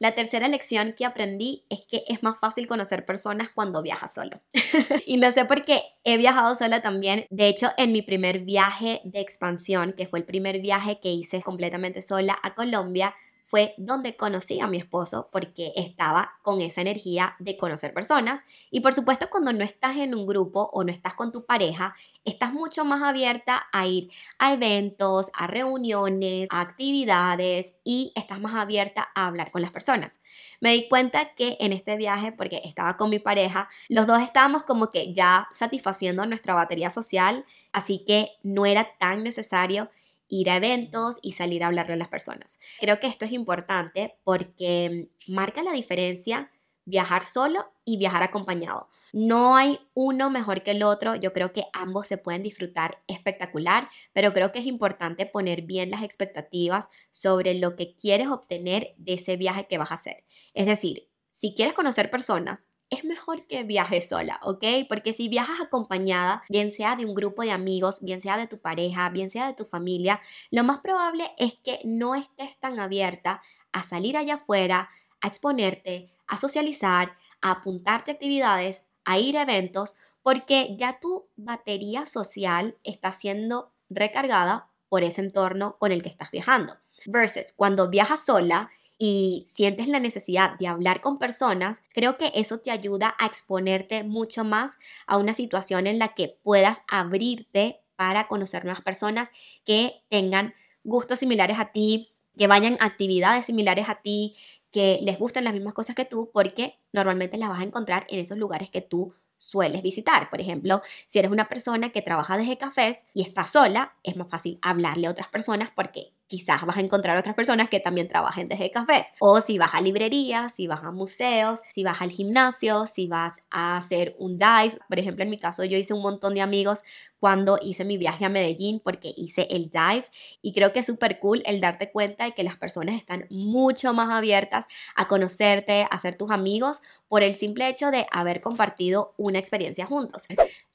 La 0.00 0.14
tercera 0.14 0.48
lección 0.48 0.94
que 0.96 1.04
aprendí 1.04 1.66
es 1.68 1.84
que 1.84 2.04
es 2.08 2.22
más 2.22 2.40
fácil 2.40 2.66
conocer 2.66 3.04
personas 3.04 3.50
cuando 3.50 3.82
viajas 3.82 4.14
solo. 4.14 4.40
y 5.06 5.18
no 5.18 5.30
sé 5.30 5.44
por 5.44 5.66
qué 5.66 5.82
he 6.04 6.16
viajado 6.16 6.54
sola 6.54 6.80
también. 6.80 7.26
De 7.28 7.48
hecho, 7.48 7.70
en 7.76 7.92
mi 7.92 8.00
primer 8.00 8.40
viaje 8.40 9.02
de 9.04 9.20
expansión, 9.20 9.92
que 9.92 10.06
fue 10.06 10.20
el 10.20 10.24
primer 10.24 10.60
viaje 10.60 11.00
que 11.02 11.10
hice 11.10 11.42
completamente 11.42 12.00
sola 12.00 12.38
a 12.42 12.54
Colombia, 12.54 13.14
fue 13.50 13.74
donde 13.78 14.16
conocí 14.16 14.60
a 14.60 14.68
mi 14.68 14.76
esposo 14.76 15.28
porque 15.32 15.72
estaba 15.74 16.38
con 16.42 16.60
esa 16.60 16.82
energía 16.82 17.34
de 17.40 17.56
conocer 17.56 17.92
personas. 17.92 18.44
Y 18.70 18.78
por 18.78 18.94
supuesto, 18.94 19.28
cuando 19.28 19.52
no 19.52 19.64
estás 19.64 19.96
en 19.96 20.14
un 20.14 20.24
grupo 20.24 20.70
o 20.72 20.84
no 20.84 20.92
estás 20.92 21.14
con 21.14 21.32
tu 21.32 21.44
pareja, 21.44 21.96
estás 22.24 22.52
mucho 22.52 22.84
más 22.84 23.02
abierta 23.02 23.66
a 23.72 23.88
ir 23.88 24.12
a 24.38 24.52
eventos, 24.52 25.30
a 25.34 25.48
reuniones, 25.48 26.46
a 26.52 26.60
actividades 26.60 27.74
y 27.82 28.12
estás 28.14 28.40
más 28.40 28.54
abierta 28.54 29.08
a 29.16 29.26
hablar 29.26 29.50
con 29.50 29.62
las 29.62 29.72
personas. 29.72 30.20
Me 30.60 30.70
di 30.70 30.88
cuenta 30.88 31.34
que 31.34 31.56
en 31.58 31.72
este 31.72 31.96
viaje, 31.96 32.30
porque 32.30 32.62
estaba 32.64 32.96
con 32.96 33.10
mi 33.10 33.18
pareja, 33.18 33.68
los 33.88 34.06
dos 34.06 34.22
estábamos 34.22 34.62
como 34.62 34.90
que 34.90 35.12
ya 35.12 35.48
satisfaciendo 35.52 36.24
nuestra 36.24 36.54
batería 36.54 36.90
social, 36.90 37.44
así 37.72 38.04
que 38.06 38.30
no 38.44 38.64
era 38.64 38.96
tan 39.00 39.24
necesario 39.24 39.90
ir 40.30 40.48
a 40.48 40.56
eventos 40.56 41.18
y 41.20 41.32
salir 41.32 41.62
a 41.62 41.66
hablarle 41.66 41.94
a 41.94 41.96
las 41.96 42.08
personas. 42.08 42.58
Creo 42.80 43.00
que 43.00 43.08
esto 43.08 43.26
es 43.26 43.32
importante 43.32 44.16
porque 44.24 45.10
marca 45.26 45.62
la 45.62 45.72
diferencia 45.72 46.50
viajar 46.86 47.24
solo 47.24 47.72
y 47.84 47.98
viajar 47.98 48.22
acompañado. 48.22 48.88
No 49.12 49.56
hay 49.56 49.80
uno 49.94 50.30
mejor 50.30 50.62
que 50.62 50.70
el 50.70 50.82
otro, 50.82 51.16
yo 51.16 51.32
creo 51.32 51.52
que 51.52 51.64
ambos 51.72 52.06
se 52.06 52.16
pueden 52.16 52.42
disfrutar 52.42 53.02
espectacular, 53.08 53.88
pero 54.12 54.32
creo 54.32 54.52
que 54.52 54.60
es 54.60 54.66
importante 54.66 55.26
poner 55.26 55.62
bien 55.62 55.90
las 55.90 56.02
expectativas 56.02 56.88
sobre 57.10 57.54
lo 57.54 57.76
que 57.76 57.96
quieres 57.96 58.28
obtener 58.28 58.94
de 58.98 59.14
ese 59.14 59.36
viaje 59.36 59.66
que 59.66 59.78
vas 59.78 59.90
a 59.90 59.94
hacer. 59.94 60.24
Es 60.54 60.66
decir, 60.66 61.08
si 61.28 61.54
quieres 61.54 61.74
conocer 61.74 62.10
personas, 62.10 62.68
es 62.90 63.04
mejor 63.04 63.46
que 63.46 63.62
viajes 63.62 64.08
sola, 64.08 64.40
¿ok? 64.42 64.64
Porque 64.88 65.12
si 65.12 65.28
viajas 65.28 65.60
acompañada, 65.60 66.42
bien 66.48 66.70
sea 66.70 66.96
de 66.96 67.06
un 67.06 67.14
grupo 67.14 67.42
de 67.42 67.52
amigos, 67.52 68.00
bien 68.02 68.20
sea 68.20 68.36
de 68.36 68.48
tu 68.48 68.58
pareja, 68.58 69.08
bien 69.10 69.30
sea 69.30 69.46
de 69.46 69.54
tu 69.54 69.64
familia, 69.64 70.20
lo 70.50 70.64
más 70.64 70.80
probable 70.80 71.30
es 71.38 71.60
que 71.60 71.80
no 71.84 72.16
estés 72.16 72.58
tan 72.58 72.80
abierta 72.80 73.42
a 73.72 73.84
salir 73.84 74.16
allá 74.16 74.34
afuera, 74.34 74.90
a 75.20 75.28
exponerte, 75.28 76.12
a 76.26 76.38
socializar, 76.38 77.16
a 77.40 77.52
apuntarte 77.52 78.10
a 78.10 78.14
actividades, 78.14 78.84
a 79.04 79.18
ir 79.18 79.38
a 79.38 79.42
eventos, 79.42 79.94
porque 80.22 80.76
ya 80.78 80.98
tu 81.00 81.28
batería 81.36 82.06
social 82.06 82.76
está 82.82 83.12
siendo 83.12 83.72
recargada 83.88 84.68
por 84.88 85.04
ese 85.04 85.20
entorno 85.20 85.76
con 85.78 85.92
el 85.92 86.02
que 86.02 86.08
estás 86.08 86.30
viajando. 86.30 86.76
Versus 87.06 87.52
cuando 87.56 87.88
viajas 87.88 88.26
sola, 88.26 88.70
y 89.02 89.44
sientes 89.46 89.88
la 89.88 89.98
necesidad 89.98 90.58
de 90.58 90.66
hablar 90.66 91.00
con 91.00 91.18
personas, 91.18 91.82
creo 91.94 92.18
que 92.18 92.32
eso 92.34 92.58
te 92.58 92.70
ayuda 92.70 93.16
a 93.18 93.24
exponerte 93.24 94.04
mucho 94.04 94.44
más 94.44 94.78
a 95.06 95.16
una 95.16 95.32
situación 95.32 95.86
en 95.86 95.98
la 95.98 96.08
que 96.08 96.38
puedas 96.42 96.82
abrirte 96.86 97.80
para 97.96 98.28
conocer 98.28 98.62
nuevas 98.64 98.82
personas 98.82 99.32
que 99.64 100.04
tengan 100.10 100.52
gustos 100.84 101.20
similares 101.20 101.58
a 101.58 101.72
ti, 101.72 102.12
que 102.36 102.46
vayan 102.46 102.76
a 102.78 102.84
actividades 102.84 103.46
similares 103.46 103.88
a 103.88 104.02
ti, 104.02 104.36
que 104.70 104.98
les 105.00 105.18
gusten 105.18 105.44
las 105.44 105.54
mismas 105.54 105.72
cosas 105.72 105.96
que 105.96 106.04
tú, 106.04 106.30
porque 106.30 106.78
normalmente 106.92 107.38
las 107.38 107.48
vas 107.48 107.60
a 107.60 107.64
encontrar 107.64 108.06
en 108.10 108.18
esos 108.18 108.36
lugares 108.36 108.68
que 108.68 108.82
tú 108.82 109.14
sueles 109.38 109.82
visitar. 109.82 110.28
Por 110.28 110.42
ejemplo, 110.42 110.82
si 111.06 111.18
eres 111.18 111.30
una 111.30 111.48
persona 111.48 111.88
que 111.88 112.02
trabaja 112.02 112.36
desde 112.36 112.58
cafés 112.58 113.06
y 113.14 113.22
está 113.22 113.46
sola, 113.46 113.94
es 114.02 114.16
más 114.16 114.28
fácil 114.28 114.58
hablarle 114.60 115.06
a 115.06 115.10
otras 115.10 115.28
personas 115.28 115.70
porque 115.74 116.12
quizás 116.30 116.64
vas 116.64 116.76
a 116.76 116.80
encontrar 116.80 117.18
otras 117.18 117.34
personas 117.34 117.68
que 117.68 117.80
también 117.80 118.06
trabajen 118.06 118.48
desde 118.48 118.70
cafés. 118.70 119.08
O 119.18 119.40
si 119.40 119.58
vas 119.58 119.74
a 119.74 119.80
librerías, 119.80 120.54
si 120.54 120.68
vas 120.68 120.84
a 120.84 120.92
museos, 120.92 121.60
si 121.72 121.82
vas 121.82 122.00
al 122.00 122.12
gimnasio, 122.12 122.86
si 122.86 123.08
vas 123.08 123.40
a 123.50 123.76
hacer 123.76 124.14
un 124.16 124.38
dive. 124.38 124.78
Por 124.88 125.00
ejemplo, 125.00 125.24
en 125.24 125.30
mi 125.30 125.38
caso 125.38 125.64
yo 125.64 125.76
hice 125.76 125.92
un 125.92 126.02
montón 126.02 126.34
de 126.34 126.40
amigos 126.40 126.82
cuando 127.18 127.58
hice 127.60 127.84
mi 127.84 127.98
viaje 127.98 128.24
a 128.24 128.28
Medellín 128.28 128.80
porque 128.80 129.12
hice 129.16 129.48
el 129.50 129.70
dive 129.70 130.04
y 130.40 130.52
creo 130.52 130.72
que 130.72 130.78
es 130.78 130.86
súper 130.86 131.18
cool 131.18 131.42
el 131.44 131.60
darte 131.60 131.90
cuenta 131.90 132.24
de 132.24 132.32
que 132.32 132.44
las 132.44 132.56
personas 132.56 132.94
están 132.94 133.26
mucho 133.28 133.92
más 133.92 134.08
abiertas 134.08 134.66
a 134.94 135.08
conocerte, 135.08 135.88
a 135.90 135.98
ser 135.98 136.14
tus 136.14 136.30
amigos 136.30 136.80
por 137.08 137.24
el 137.24 137.34
simple 137.34 137.68
hecho 137.68 137.90
de 137.90 138.06
haber 138.12 138.40
compartido 138.40 139.14
una 139.16 139.40
experiencia 139.40 139.84
juntos. 139.84 140.26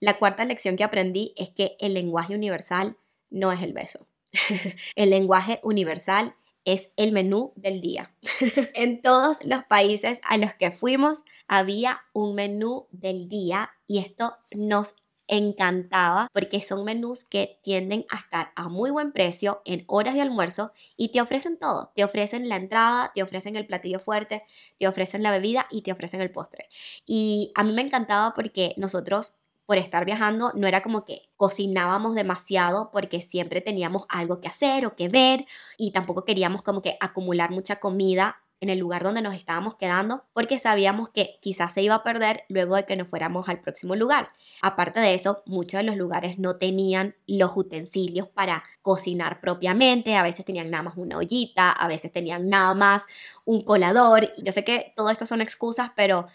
La 0.01 0.19
cuarta 0.19 0.43
lección 0.43 0.75
que 0.75 0.83
aprendí 0.83 1.33
es 1.37 1.49
que 1.49 1.77
el 1.79 1.93
lenguaje 1.93 2.35
universal 2.35 2.97
no 3.29 3.53
es 3.53 3.61
el 3.61 3.71
beso. 3.71 4.05
el 4.95 5.09
lenguaje 5.09 5.59
universal 5.63 6.35
es 6.65 6.89
el 6.97 7.11
menú 7.11 7.53
del 7.55 7.79
día. 7.81 8.13
en 8.73 9.01
todos 9.01 9.37
los 9.45 9.63
países 9.65 10.19
a 10.23 10.37
los 10.37 10.53
que 10.55 10.71
fuimos 10.71 11.23
había 11.47 12.01
un 12.13 12.35
menú 12.35 12.87
del 12.91 13.29
día 13.29 13.71
y 13.87 13.99
esto 13.99 14.35
nos 14.51 14.95
encantaba 15.27 16.27
porque 16.33 16.61
son 16.61 16.83
menús 16.85 17.23
que 17.23 17.59
tienden 17.63 18.05
a 18.09 18.17
estar 18.17 18.51
a 18.55 18.69
muy 18.69 18.91
buen 18.91 19.11
precio 19.11 19.61
en 19.65 19.83
horas 19.87 20.13
de 20.13 20.21
almuerzo 20.21 20.71
y 20.97 21.09
te 21.09 21.21
ofrecen 21.21 21.57
todo. 21.57 21.91
Te 21.95 22.03
ofrecen 22.03 22.49
la 22.49 22.57
entrada, 22.57 23.11
te 23.13 23.23
ofrecen 23.23 23.55
el 23.55 23.65
platillo 23.65 23.99
fuerte, 23.99 24.43
te 24.79 24.87
ofrecen 24.87 25.23
la 25.23 25.31
bebida 25.31 25.67
y 25.71 25.81
te 25.81 25.91
ofrecen 25.91 26.21
el 26.21 26.31
postre. 26.31 26.67
Y 27.05 27.51
a 27.55 27.63
mí 27.63 27.73
me 27.73 27.81
encantaba 27.81 28.33
porque 28.33 28.73
nosotros 28.77 29.37
por 29.65 29.77
estar 29.77 30.05
viajando, 30.05 30.51
no 30.55 30.67
era 30.67 30.81
como 30.83 31.05
que 31.05 31.23
cocinábamos 31.37 32.15
demasiado 32.15 32.89
porque 32.91 33.21
siempre 33.21 33.61
teníamos 33.61 34.05
algo 34.09 34.39
que 34.39 34.47
hacer 34.47 34.85
o 34.85 34.95
que 34.95 35.09
ver 35.09 35.45
y 35.77 35.91
tampoco 35.91 36.23
queríamos 36.23 36.61
como 36.61 36.81
que 36.81 36.97
acumular 36.99 37.51
mucha 37.51 37.77
comida 37.77 38.37
en 38.61 38.69
el 38.69 38.79
lugar 38.79 39.03
donde 39.03 39.21
nos 39.21 39.35
estábamos 39.35 39.75
quedando 39.75 40.23
porque 40.33 40.59
sabíamos 40.59 41.09
que 41.09 41.37
quizás 41.41 41.73
se 41.73 41.81
iba 41.81 41.95
a 41.95 42.03
perder 42.03 42.43
luego 42.49 42.75
de 42.75 42.85
que 42.85 42.95
nos 42.95 43.07
fuéramos 43.07 43.49
al 43.49 43.59
próximo 43.59 43.95
lugar. 43.95 44.29
Aparte 44.61 44.99
de 44.99 45.13
eso, 45.13 45.43
muchos 45.45 45.79
de 45.79 45.83
los 45.83 45.97
lugares 45.97 46.39
no 46.39 46.55
tenían 46.55 47.15
los 47.27 47.51
utensilios 47.55 48.27
para 48.27 48.63
cocinar 48.81 49.41
propiamente, 49.41 50.15
a 50.15 50.23
veces 50.23 50.45
tenían 50.45 50.71
nada 50.71 50.83
más 50.83 50.97
una 50.97 51.17
ollita, 51.17 51.71
a 51.71 51.87
veces 51.87 52.11
tenían 52.11 52.49
nada 52.49 52.73
más 52.73 53.05
un 53.43 53.63
colador. 53.63 54.31
Yo 54.37 54.51
sé 54.51 54.63
que 54.63 54.93
todo 54.95 55.09
esto 55.09 55.25
son 55.25 55.41
excusas, 55.41 55.91
pero 55.95 56.27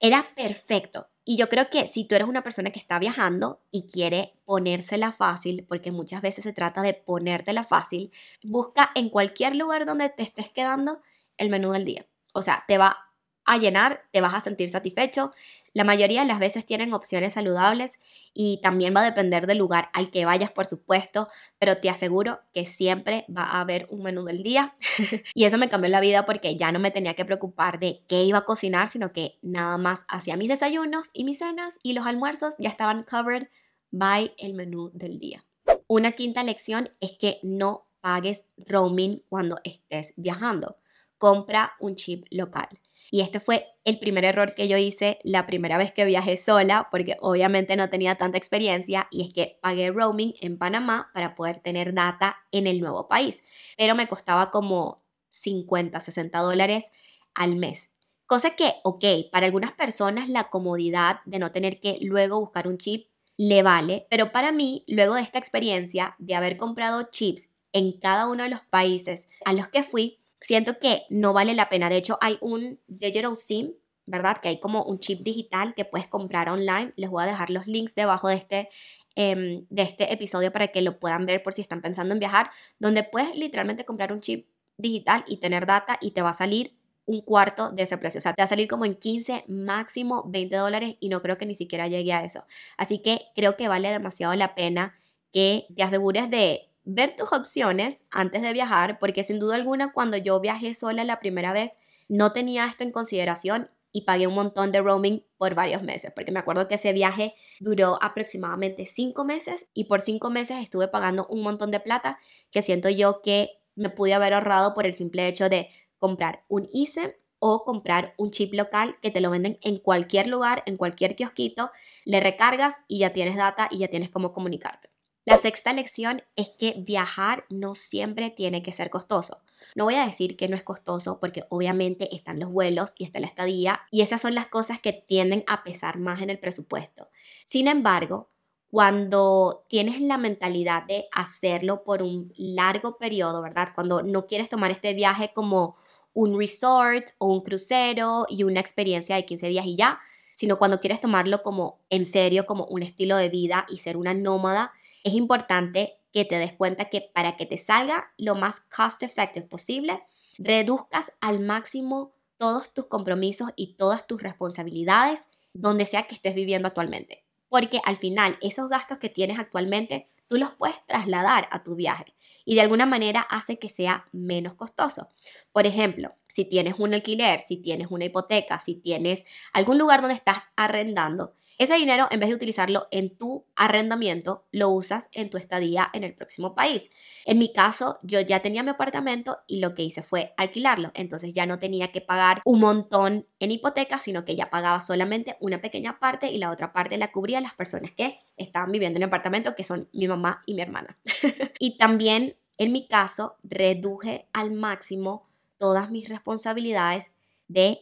era 0.00 0.28
perfecto. 0.34 1.08
Y 1.30 1.36
yo 1.36 1.50
creo 1.50 1.68
que 1.68 1.86
si 1.86 2.06
tú 2.06 2.14
eres 2.14 2.26
una 2.26 2.42
persona 2.42 2.70
que 2.70 2.78
está 2.78 2.98
viajando 2.98 3.60
y 3.70 3.86
quiere 3.86 4.40
ponérsela 4.46 5.12
fácil, 5.12 5.66
porque 5.68 5.92
muchas 5.92 6.22
veces 6.22 6.42
se 6.42 6.54
trata 6.54 6.80
de 6.80 6.94
ponértela 6.94 7.64
fácil, 7.64 8.12
busca 8.42 8.90
en 8.94 9.10
cualquier 9.10 9.54
lugar 9.54 9.84
donde 9.84 10.08
te 10.08 10.22
estés 10.22 10.48
quedando 10.48 11.02
el 11.36 11.50
menú 11.50 11.72
del 11.72 11.84
día. 11.84 12.06
O 12.32 12.40
sea, 12.40 12.64
te 12.66 12.78
va 12.78 13.07
a 13.48 13.58
llenar, 13.58 14.02
te 14.12 14.20
vas 14.20 14.34
a 14.34 14.40
sentir 14.40 14.68
satisfecho. 14.68 15.32
La 15.74 15.84
mayoría 15.84 16.22
de 16.22 16.26
las 16.26 16.38
veces 16.38 16.66
tienen 16.66 16.92
opciones 16.92 17.34
saludables 17.34 18.00
y 18.34 18.60
también 18.62 18.94
va 18.96 19.00
a 19.00 19.04
depender 19.04 19.46
del 19.46 19.58
lugar 19.58 19.90
al 19.92 20.10
que 20.10 20.24
vayas, 20.24 20.50
por 20.50 20.66
supuesto, 20.66 21.28
pero 21.58 21.76
te 21.76 21.90
aseguro 21.90 22.40
que 22.52 22.64
siempre 22.64 23.24
va 23.34 23.44
a 23.44 23.60
haber 23.60 23.86
un 23.90 24.02
menú 24.02 24.24
del 24.24 24.42
día. 24.42 24.74
y 25.34 25.44
eso 25.44 25.58
me 25.58 25.68
cambió 25.68 25.90
la 25.90 26.00
vida 26.00 26.26
porque 26.26 26.56
ya 26.56 26.72
no 26.72 26.78
me 26.78 26.90
tenía 26.90 27.14
que 27.14 27.24
preocupar 27.24 27.78
de 27.78 28.00
qué 28.08 28.24
iba 28.24 28.38
a 28.38 28.44
cocinar, 28.44 28.88
sino 28.88 29.12
que 29.12 29.38
nada 29.42 29.78
más 29.78 30.04
hacía 30.08 30.36
mis 30.36 30.48
desayunos 30.48 31.10
y 31.12 31.24
mis 31.24 31.38
cenas 31.38 31.78
y 31.82 31.92
los 31.92 32.06
almuerzos 32.06 32.56
ya 32.58 32.70
estaban 32.70 33.04
covered 33.04 33.48
by 33.90 34.34
el 34.38 34.54
menú 34.54 34.90
del 34.94 35.18
día. 35.18 35.44
Una 35.86 36.12
quinta 36.12 36.42
lección 36.42 36.90
es 37.00 37.12
que 37.12 37.38
no 37.42 37.86
pagues 38.00 38.48
roaming 38.56 39.22
cuando 39.28 39.58
estés 39.64 40.12
viajando. 40.16 40.76
Compra 41.18 41.72
un 41.80 41.96
chip 41.96 42.26
local. 42.30 42.68
Y 43.10 43.22
este 43.22 43.40
fue 43.40 43.66
el 43.84 43.98
primer 43.98 44.24
error 44.24 44.54
que 44.54 44.68
yo 44.68 44.76
hice 44.76 45.18
la 45.22 45.46
primera 45.46 45.78
vez 45.78 45.92
que 45.92 46.04
viajé 46.04 46.36
sola, 46.36 46.88
porque 46.90 47.16
obviamente 47.20 47.76
no 47.76 47.88
tenía 47.88 48.16
tanta 48.16 48.38
experiencia, 48.38 49.08
y 49.10 49.22
es 49.22 49.32
que 49.32 49.58
pagué 49.62 49.90
roaming 49.90 50.34
en 50.40 50.58
Panamá 50.58 51.10
para 51.14 51.34
poder 51.34 51.60
tener 51.60 51.94
data 51.94 52.36
en 52.52 52.66
el 52.66 52.80
nuevo 52.80 53.08
país, 53.08 53.42
pero 53.76 53.94
me 53.94 54.08
costaba 54.08 54.50
como 54.50 55.02
50, 55.28 56.00
60 56.00 56.38
dólares 56.40 56.90
al 57.34 57.56
mes. 57.56 57.90
Cosa 58.26 58.50
que, 58.50 58.74
ok, 58.84 59.04
para 59.32 59.46
algunas 59.46 59.72
personas 59.72 60.28
la 60.28 60.50
comodidad 60.50 61.20
de 61.24 61.38
no 61.38 61.50
tener 61.50 61.80
que 61.80 61.96
luego 62.02 62.40
buscar 62.40 62.68
un 62.68 62.76
chip 62.76 63.08
le 63.38 63.62
vale, 63.62 64.06
pero 64.10 64.32
para 64.32 64.52
mí, 64.52 64.84
luego 64.86 65.14
de 65.14 65.22
esta 65.22 65.38
experiencia 65.38 66.14
de 66.18 66.34
haber 66.34 66.56
comprado 66.58 67.08
chips 67.10 67.54
en 67.72 67.92
cada 67.92 68.26
uno 68.26 68.42
de 68.42 68.48
los 68.50 68.60
países 68.62 69.28
a 69.44 69.52
los 69.52 69.68
que 69.68 69.82
fui, 69.82 70.18
siento 70.40 70.78
que 70.78 71.02
no 71.10 71.32
vale 71.32 71.54
la 71.54 71.68
pena. 71.68 71.88
De 71.88 71.96
hecho, 71.96 72.18
hay 72.20 72.38
un 72.40 72.80
digital 72.86 73.36
SIM, 73.36 73.72
¿verdad? 74.06 74.38
Que 74.42 74.48
hay 74.48 74.60
como 74.60 74.84
un 74.84 75.00
chip 75.00 75.20
digital 75.20 75.74
que 75.74 75.84
puedes 75.84 76.08
comprar 76.08 76.48
online. 76.48 76.92
Les 76.96 77.10
voy 77.10 77.22
a 77.22 77.26
dejar 77.26 77.50
los 77.50 77.66
links 77.66 77.94
debajo 77.94 78.28
de 78.28 78.36
este, 78.36 78.68
em, 79.14 79.66
de 79.70 79.82
este 79.82 80.12
episodio 80.12 80.52
para 80.52 80.68
que 80.68 80.82
lo 80.82 80.98
puedan 80.98 81.26
ver 81.26 81.42
por 81.42 81.52
si 81.52 81.62
están 81.62 81.82
pensando 81.82 82.14
en 82.14 82.20
viajar, 82.20 82.50
donde 82.78 83.04
puedes 83.04 83.34
literalmente 83.36 83.84
comprar 83.84 84.12
un 84.12 84.20
chip 84.20 84.48
digital 84.78 85.24
y 85.26 85.38
tener 85.38 85.66
data 85.66 85.98
y 86.00 86.12
te 86.12 86.22
va 86.22 86.30
a 86.30 86.34
salir 86.34 86.78
un 87.08 87.22
cuarto 87.22 87.70
de 87.72 87.84
ese 87.84 87.96
precio. 87.96 88.18
O 88.18 88.20
sea, 88.20 88.34
te 88.34 88.42
va 88.42 88.44
a 88.44 88.48
salir 88.48 88.68
como 88.68 88.84
en 88.84 88.94
15, 88.94 89.44
máximo 89.48 90.24
20 90.28 90.56
dólares 90.56 90.96
y 91.00 91.08
no 91.08 91.22
creo 91.22 91.38
que 91.38 91.46
ni 91.46 91.54
siquiera 91.54 91.88
llegue 91.88 92.12
a 92.12 92.22
eso. 92.22 92.44
Así 92.76 93.00
que 93.00 93.22
creo 93.34 93.56
que 93.56 93.66
vale 93.66 93.90
demasiado 93.90 94.34
la 94.34 94.54
pena 94.54 94.94
que 95.32 95.66
te 95.74 95.82
asegures 95.82 96.30
de 96.30 96.68
ver 96.90 97.14
tus 97.14 97.34
opciones 97.34 98.02
antes 98.10 98.40
de 98.40 98.54
viajar, 98.54 98.98
porque 98.98 99.22
sin 99.22 99.38
duda 99.38 99.56
alguna 99.56 99.92
cuando 99.92 100.16
yo 100.16 100.40
viajé 100.40 100.72
sola 100.72 101.04
la 101.04 101.20
primera 101.20 101.52
vez 101.52 101.76
no 102.08 102.32
tenía 102.32 102.64
esto 102.64 102.82
en 102.82 102.92
consideración 102.92 103.70
y 103.92 104.02
pagué 104.02 104.26
un 104.26 104.34
montón 104.34 104.72
de 104.72 104.80
roaming 104.80 105.22
por 105.36 105.54
varios 105.54 105.82
meses, 105.82 106.12
porque 106.14 106.32
me 106.32 106.38
acuerdo 106.38 106.66
que 106.66 106.76
ese 106.76 106.94
viaje 106.94 107.34
duró 107.60 107.98
aproximadamente 108.00 108.86
cinco 108.86 109.22
meses 109.22 109.68
y 109.74 109.84
por 109.84 110.00
cinco 110.00 110.30
meses 110.30 110.62
estuve 110.62 110.88
pagando 110.88 111.26
un 111.28 111.42
montón 111.42 111.70
de 111.70 111.80
plata 111.80 112.18
que 112.50 112.62
siento 112.62 112.88
yo 112.88 113.20
que 113.20 113.60
me 113.74 113.90
pude 113.90 114.14
haber 114.14 114.32
ahorrado 114.32 114.72
por 114.72 114.86
el 114.86 114.94
simple 114.94 115.28
hecho 115.28 115.50
de 115.50 115.68
comprar 115.98 116.44
un 116.48 116.70
eSIM 116.72 117.10
o 117.38 117.64
comprar 117.64 118.14
un 118.16 118.30
chip 118.30 118.54
local 118.54 118.96
que 119.02 119.10
te 119.10 119.20
lo 119.20 119.30
venden 119.30 119.58
en 119.60 119.76
cualquier 119.76 120.26
lugar, 120.26 120.62
en 120.64 120.78
cualquier 120.78 121.16
kiosquito, 121.16 121.70
le 122.06 122.20
recargas 122.20 122.80
y 122.88 123.00
ya 123.00 123.12
tienes 123.12 123.36
data 123.36 123.68
y 123.70 123.78
ya 123.78 123.88
tienes 123.88 124.10
cómo 124.10 124.32
comunicarte. 124.32 124.88
La 125.28 125.36
sexta 125.36 125.74
lección 125.74 126.22
es 126.36 126.48
que 126.48 126.72
viajar 126.78 127.44
no 127.50 127.74
siempre 127.74 128.30
tiene 128.30 128.62
que 128.62 128.72
ser 128.72 128.88
costoso. 128.88 129.42
No 129.74 129.84
voy 129.84 129.96
a 129.96 130.06
decir 130.06 130.38
que 130.38 130.48
no 130.48 130.56
es 130.56 130.62
costoso 130.62 131.20
porque 131.20 131.44
obviamente 131.50 132.16
están 132.16 132.40
los 132.40 132.50
vuelos 132.50 132.94
y 132.96 133.04
está 133.04 133.20
la 133.20 133.26
estadía 133.26 133.82
y 133.90 134.00
esas 134.00 134.22
son 134.22 134.34
las 134.34 134.46
cosas 134.46 134.80
que 134.80 134.94
tienden 134.94 135.44
a 135.46 135.64
pesar 135.64 135.98
más 135.98 136.22
en 136.22 136.30
el 136.30 136.38
presupuesto. 136.38 137.10
Sin 137.44 137.68
embargo, 137.68 138.30
cuando 138.70 139.66
tienes 139.68 140.00
la 140.00 140.16
mentalidad 140.16 140.84
de 140.84 141.08
hacerlo 141.12 141.84
por 141.84 142.02
un 142.02 142.32
largo 142.38 142.96
periodo, 142.96 143.42
¿verdad? 143.42 143.72
Cuando 143.74 144.02
no 144.02 144.26
quieres 144.26 144.48
tomar 144.48 144.70
este 144.70 144.94
viaje 144.94 145.32
como 145.34 145.76
un 146.14 146.38
resort 146.38 147.06
o 147.18 147.26
un 147.26 147.40
crucero 147.40 148.24
y 148.30 148.44
una 148.44 148.60
experiencia 148.60 149.16
de 149.16 149.26
15 149.26 149.48
días 149.48 149.66
y 149.66 149.76
ya, 149.76 150.00
sino 150.32 150.58
cuando 150.58 150.80
quieres 150.80 151.02
tomarlo 151.02 151.42
como 151.42 151.80
en 151.90 152.06
serio, 152.06 152.46
como 152.46 152.64
un 152.64 152.82
estilo 152.82 153.18
de 153.18 153.28
vida 153.28 153.66
y 153.68 153.78
ser 153.78 153.98
una 153.98 154.14
nómada, 154.14 154.72
es 155.04 155.14
importante 155.14 155.98
que 156.12 156.24
te 156.24 156.38
des 156.38 156.52
cuenta 156.52 156.86
que 156.86 157.10
para 157.14 157.36
que 157.36 157.46
te 157.46 157.58
salga 157.58 158.12
lo 158.16 158.34
más 158.34 158.60
cost 158.60 159.02
effective 159.02 159.46
posible, 159.46 160.02
reduzcas 160.38 161.12
al 161.20 161.40
máximo 161.40 162.14
todos 162.38 162.72
tus 162.72 162.86
compromisos 162.86 163.50
y 163.56 163.74
todas 163.74 164.06
tus 164.06 164.22
responsabilidades 164.22 165.26
donde 165.52 165.86
sea 165.86 166.04
que 166.04 166.14
estés 166.14 166.34
viviendo 166.34 166.68
actualmente. 166.68 167.24
Porque 167.48 167.80
al 167.84 167.96
final 167.96 168.38
esos 168.40 168.68
gastos 168.68 168.98
que 168.98 169.08
tienes 169.08 169.38
actualmente, 169.38 170.08
tú 170.28 170.38
los 170.38 170.50
puedes 170.52 170.84
trasladar 170.86 171.48
a 171.50 171.62
tu 171.62 171.74
viaje 171.74 172.14
y 172.44 172.54
de 172.54 172.62
alguna 172.62 172.86
manera 172.86 173.20
hace 173.20 173.58
que 173.58 173.68
sea 173.68 174.06
menos 174.12 174.54
costoso. 174.54 175.08
Por 175.52 175.66
ejemplo, 175.66 176.14
si 176.28 176.44
tienes 176.44 176.78
un 176.78 176.94
alquiler, 176.94 177.40
si 177.40 177.58
tienes 177.58 177.88
una 177.90 178.06
hipoteca, 178.06 178.58
si 178.58 178.74
tienes 178.74 179.24
algún 179.52 179.78
lugar 179.78 180.00
donde 180.00 180.14
estás 180.14 180.44
arrendando, 180.56 181.34
ese 181.58 181.74
dinero, 181.74 182.06
en 182.12 182.20
vez 182.20 182.28
de 182.28 182.36
utilizarlo 182.36 182.86
en 182.92 183.16
tu 183.16 183.44
arrendamiento, 183.56 184.46
lo 184.52 184.68
usas 184.68 185.08
en 185.10 185.28
tu 185.28 185.38
estadía 185.38 185.90
en 185.92 186.04
el 186.04 186.14
próximo 186.14 186.54
país. 186.54 186.88
En 187.24 187.40
mi 187.40 187.52
caso, 187.52 187.98
yo 188.04 188.20
ya 188.20 188.40
tenía 188.40 188.62
mi 188.62 188.70
apartamento 188.70 189.38
y 189.48 189.58
lo 189.58 189.74
que 189.74 189.82
hice 189.82 190.04
fue 190.04 190.34
alquilarlo. 190.36 190.92
Entonces 190.94 191.34
ya 191.34 191.46
no 191.46 191.58
tenía 191.58 191.90
que 191.90 192.00
pagar 192.00 192.42
un 192.44 192.60
montón 192.60 193.26
en 193.40 193.50
hipoteca, 193.50 193.98
sino 193.98 194.24
que 194.24 194.36
ya 194.36 194.50
pagaba 194.50 194.80
solamente 194.80 195.36
una 195.40 195.60
pequeña 195.60 195.98
parte 195.98 196.30
y 196.30 196.38
la 196.38 196.52
otra 196.52 196.72
parte 196.72 196.96
la 196.96 197.10
cubría 197.10 197.40
las 197.40 197.54
personas 197.54 197.90
que 197.90 198.20
estaban 198.36 198.70
viviendo 198.70 198.98
en 198.98 199.02
el 199.02 199.08
apartamento, 199.08 199.56
que 199.56 199.64
son 199.64 199.88
mi 199.92 200.06
mamá 200.06 200.44
y 200.46 200.54
mi 200.54 200.62
hermana. 200.62 200.96
y 201.58 201.76
también, 201.76 202.36
en 202.56 202.70
mi 202.70 202.86
caso, 202.86 203.36
reduje 203.42 204.28
al 204.32 204.52
máximo 204.52 205.28
todas 205.58 205.90
mis 205.90 206.08
responsabilidades 206.08 207.10
de 207.48 207.80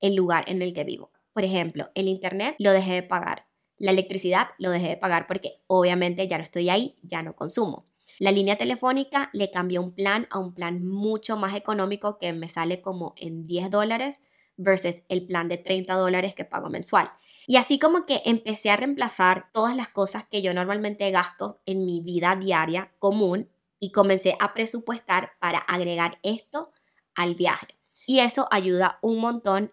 el 0.00 0.14
lugar 0.14 0.44
en 0.48 0.62
el 0.62 0.72
que 0.72 0.84
vivo. 0.84 1.10
Por 1.38 1.44
ejemplo, 1.44 1.88
el 1.94 2.08
internet 2.08 2.56
lo 2.58 2.72
dejé 2.72 2.94
de 2.94 3.02
pagar. 3.04 3.46
La 3.76 3.92
electricidad 3.92 4.48
lo 4.58 4.70
dejé 4.70 4.88
de 4.88 4.96
pagar 4.96 5.28
porque 5.28 5.62
obviamente 5.68 6.26
ya 6.26 6.36
no 6.36 6.42
estoy 6.42 6.68
ahí, 6.68 6.96
ya 7.02 7.22
no 7.22 7.36
consumo. 7.36 7.86
La 8.18 8.32
línea 8.32 8.58
telefónica 8.58 9.30
le 9.32 9.52
cambié 9.52 9.78
un 9.78 9.92
plan 9.92 10.26
a 10.30 10.40
un 10.40 10.52
plan 10.52 10.84
mucho 10.84 11.36
más 11.36 11.54
económico 11.54 12.18
que 12.18 12.32
me 12.32 12.48
sale 12.48 12.80
como 12.80 13.14
en 13.16 13.44
10 13.46 13.70
dólares 13.70 14.20
versus 14.56 15.04
el 15.08 15.28
plan 15.28 15.46
de 15.46 15.58
30 15.58 15.94
dólares 15.94 16.34
que 16.34 16.44
pago 16.44 16.70
mensual. 16.70 17.08
Y 17.46 17.54
así 17.54 17.78
como 17.78 18.04
que 18.04 18.20
empecé 18.24 18.70
a 18.70 18.76
reemplazar 18.76 19.46
todas 19.52 19.76
las 19.76 19.86
cosas 19.86 20.24
que 20.28 20.42
yo 20.42 20.52
normalmente 20.52 21.08
gasto 21.12 21.60
en 21.66 21.86
mi 21.86 22.00
vida 22.00 22.34
diaria 22.34 22.90
común 22.98 23.48
y 23.78 23.92
comencé 23.92 24.34
a 24.40 24.54
presupuestar 24.54 25.34
para 25.38 25.60
agregar 25.60 26.18
esto 26.24 26.72
al 27.14 27.36
viaje. 27.36 27.78
Y 28.08 28.18
eso 28.18 28.48
ayuda 28.50 28.98
un 29.02 29.20
montón 29.20 29.70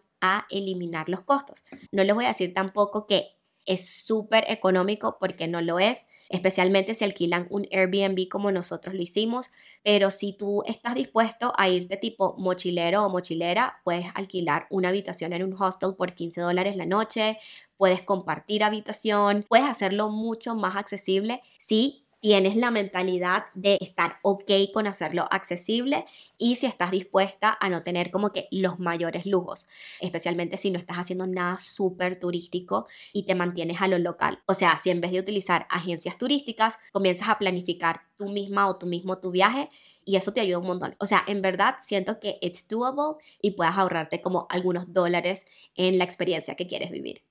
eliminar 0.50 1.10
los 1.10 1.22
costos. 1.22 1.64
No 1.92 2.04
les 2.04 2.16
voy 2.16 2.26
a 2.26 2.30
decir 2.30 2.54
tampoco 2.54 3.08
que 3.08 3.36
es 3.66 3.90
súper 4.06 4.46
económico 4.48 5.18
porque 5.20 5.48
no 5.48 5.62
lo 5.62 5.80
es, 5.80 6.08
especialmente 6.30 6.96
si 6.96 7.04
alquilan 7.04 7.48
un 7.50 7.68
Airbnb 7.72 8.28
como 8.30 8.52
nosotros 8.52 8.96
lo 8.96 9.02
hicimos, 9.02 9.48
pero 9.84 10.12
si 10.12 10.34
tú 10.34 10.64
estás 10.66 10.96
dispuesto 10.96 11.54
a 11.58 11.70
irte 11.70 11.98
tipo 11.98 12.36
mochilero 12.38 13.04
o 13.04 13.10
mochilera, 13.10 13.82
puedes 13.84 14.06
alquilar 14.14 14.68
una 14.70 14.90
habitación 14.90 15.34
en 15.34 15.44
un 15.44 15.60
hostel 15.60 15.96
por 15.96 16.14
15 16.14 16.42
dólares 16.42 16.76
la 16.76 16.86
noche, 16.86 17.40
puedes 17.78 18.04
compartir 18.04 18.64
habitación, 18.64 19.46
puedes 19.48 19.66
hacerlo 19.66 20.10
mucho 20.10 20.56
más 20.56 20.76
accesible 20.76 21.42
si 21.60 22.05
tienes 22.26 22.56
la 22.56 22.72
mentalidad 22.72 23.46
de 23.54 23.78
estar 23.80 24.18
ok 24.24 24.52
con 24.74 24.88
hacerlo 24.88 25.28
accesible 25.30 26.06
y 26.40 26.56
si 26.56 26.66
estás 26.66 26.90
dispuesta 26.90 27.56
a 27.62 27.70
no 27.70 27.84
tener 27.84 28.10
como 28.10 28.34
que 28.34 28.48
los 28.50 28.80
mayores 28.80 29.28
lujos, 29.28 29.68
especialmente 30.02 30.58
si 30.58 30.72
no 30.72 30.80
estás 30.80 30.98
haciendo 30.98 31.28
nada 31.28 31.58
súper 31.58 32.20
turístico 32.20 32.88
y 33.14 33.28
te 33.28 33.36
mantienes 33.36 33.80
a 33.80 33.88
lo 33.88 34.00
local. 34.00 34.40
O 34.48 34.56
sea, 34.56 34.76
si 34.80 34.90
en 34.90 35.02
vez 35.02 35.12
de 35.12 35.20
utilizar 35.20 35.68
agencias 35.70 36.18
turísticas, 36.18 36.80
comienzas 36.92 37.30
a 37.30 37.38
planificar 37.38 38.02
tú 38.18 38.28
misma 38.28 38.68
o 38.70 38.78
tú 38.80 38.88
mismo 38.88 39.20
tu 39.20 39.30
viaje 39.30 39.70
y 40.04 40.16
eso 40.16 40.34
te 40.34 40.42
ayuda 40.42 40.58
un 40.58 40.66
montón. 40.66 40.96
O 40.98 41.06
sea, 41.06 41.24
en 41.28 41.44
verdad 41.44 41.76
siento 41.78 42.20
que 42.20 42.40
it's 42.42 42.68
doable 42.68 43.24
y 43.40 43.52
puedas 43.52 43.78
ahorrarte 43.78 44.24
como 44.24 44.48
algunos 44.50 44.92
dólares 44.92 45.46
en 45.76 46.00
la 46.00 46.06
experiencia 46.06 46.56
que 46.56 46.66
quieres 46.66 46.90
vivir. 46.90 47.22